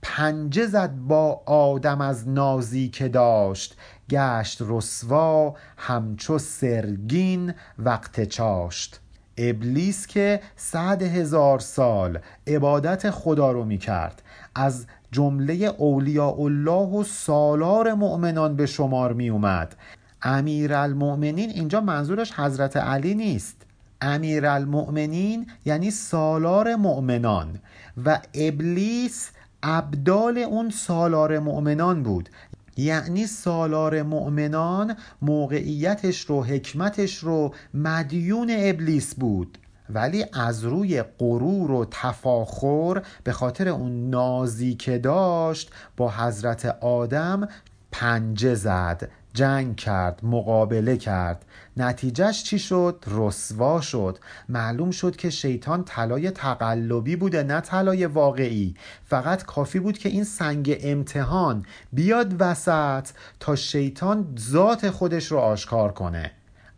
پنجه 0.02 0.66
زد 0.66 0.94
با 0.94 1.42
آدم 1.46 2.00
از 2.00 2.28
نازی 2.28 2.88
که 2.88 3.08
داشت. 3.08 3.76
گشت 4.10 4.58
رسوا 4.60 5.54
همچو 5.76 6.38
سرگین 6.38 7.54
وقت 7.78 8.24
چاشت. 8.24 9.00
ابلیس 9.38 10.06
که 10.06 10.40
صد 10.56 11.02
هزار 11.02 11.58
سال 11.58 12.18
عبادت 12.46 13.10
خدا 13.10 13.52
رو 13.52 13.64
می‌کرد. 13.64 14.22
از 14.54 14.86
جمله 15.12 15.54
اولیاء 15.54 16.40
الله 16.40 17.00
و 17.00 17.04
سالار 17.04 17.94
مؤمنان 17.94 18.56
به 18.56 18.66
شمار 18.66 19.12
می 19.12 19.28
اومد 19.28 19.76
امیرالمؤمنین 20.22 21.50
اینجا 21.50 21.80
منظورش 21.80 22.32
حضرت 22.32 22.76
علی 22.76 23.14
نیست. 23.14 23.56
امیرالمؤمنین 24.00 25.46
یعنی 25.64 25.90
سالار 25.90 26.74
مؤمنان 26.76 27.58
و 28.04 28.20
ابلیس 28.34 29.30
ابدال 29.62 30.38
اون 30.38 30.70
سالار 30.70 31.38
مؤمنان 31.38 32.02
بود. 32.02 32.28
یعنی 32.76 33.26
سالار 33.26 34.02
مؤمنان 34.02 34.96
موقعیتش 35.22 36.20
رو 36.20 36.44
حکمتش 36.44 37.18
رو 37.18 37.54
مدیون 37.74 38.50
ابلیس 38.58 39.14
بود. 39.14 39.58
ولی 39.90 40.24
از 40.32 40.64
روی 40.64 41.02
غرور 41.02 41.70
و 41.70 41.86
تفاخر 41.90 43.02
به 43.24 43.32
خاطر 43.32 43.68
اون 43.68 44.10
نازی 44.10 44.74
که 44.74 44.98
داشت 44.98 45.70
با 45.96 46.10
حضرت 46.10 46.64
آدم 46.80 47.48
پنجه 47.92 48.54
زد. 48.54 49.10
جنگ 49.36 49.76
کرد 49.76 50.20
مقابله 50.22 50.96
کرد. 50.96 51.44
نتیجهش 51.76 52.42
چی 52.42 52.58
شد؟ 52.58 53.04
رسوا 53.06 53.80
شد. 53.80 54.18
معلوم 54.48 54.90
شد 54.90 55.16
که 55.16 55.30
شیطان 55.30 55.84
طلای 55.84 56.30
تقلبی 56.30 57.16
بوده 57.16 57.42
نه 57.42 57.60
طلای 57.60 58.06
واقعی. 58.06 58.74
فقط 59.04 59.44
کافی 59.44 59.80
بود 59.80 59.98
که 59.98 60.08
این 60.08 60.24
سنگ 60.24 60.76
امتحان 60.80 61.66
بیاد 61.92 62.34
وسط 62.38 63.08
تا 63.40 63.56
شیطان 63.56 64.36
ذات 64.38 64.90
خودش 64.90 65.32
رو 65.32 65.38
آشکار 65.38 65.92
کنه. 65.92 66.30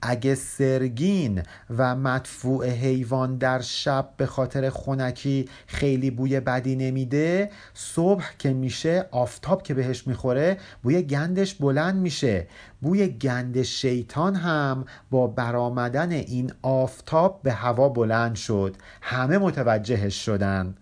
اگه 0.03 0.35
سرگین 0.35 1.43
و 1.77 1.97
مدفوع 1.97 2.69
حیوان 2.69 3.37
در 3.37 3.61
شب 3.61 4.11
به 4.17 4.27
خاطر 4.27 4.71
خونکی 4.71 5.49
خیلی 5.67 6.11
بوی 6.11 6.41
بدی 6.41 6.77
نمیده 6.77 7.51
صبح 7.75 8.25
که 8.39 8.53
میشه 8.53 9.07
آفتاب 9.11 9.63
که 9.63 9.75
بهش 9.75 10.07
می‌خوره 10.07 10.57
بوی 10.83 11.03
گندش 11.03 11.55
بلند 11.55 11.97
میشه. 11.97 12.47
بوی 12.81 13.09
گند 13.09 13.63
شیطان 13.63 14.35
هم 14.35 14.85
با 15.11 15.27
برآمدن 15.27 16.11
این 16.13 16.53
آفتاب 16.63 17.41
به 17.43 17.53
هوا 17.53 17.89
بلند 17.89 18.35
شد. 18.35 18.77
همه 19.03 19.39
متوجهش 19.39 20.25
شدن. 20.25 20.75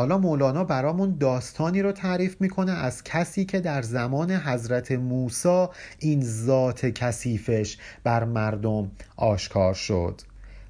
حالا 0.00 0.18
مولانا 0.18 0.64
برامون 0.64 1.16
داستانی 1.20 1.82
رو 1.82 1.92
تعریف 1.92 2.36
می‌کنه 2.40 2.72
از 2.72 3.04
کسی 3.04 3.44
که 3.44 3.60
در 3.60 3.82
زمان 3.82 4.30
حضرت 4.30 4.92
موسی 4.92 5.66
این 5.98 6.24
ذات 6.24 6.86
کثیفش 6.86 7.78
بر 8.04 8.24
مردم 8.24 8.90
آشکار 9.16 9.74
شد. 9.74 10.20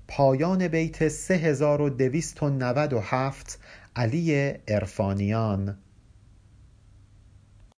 پایان 0.09 0.68
بیت 0.68 1.09
3297 1.09 3.59
علی 3.97 4.53
ارفانیان 4.68 5.78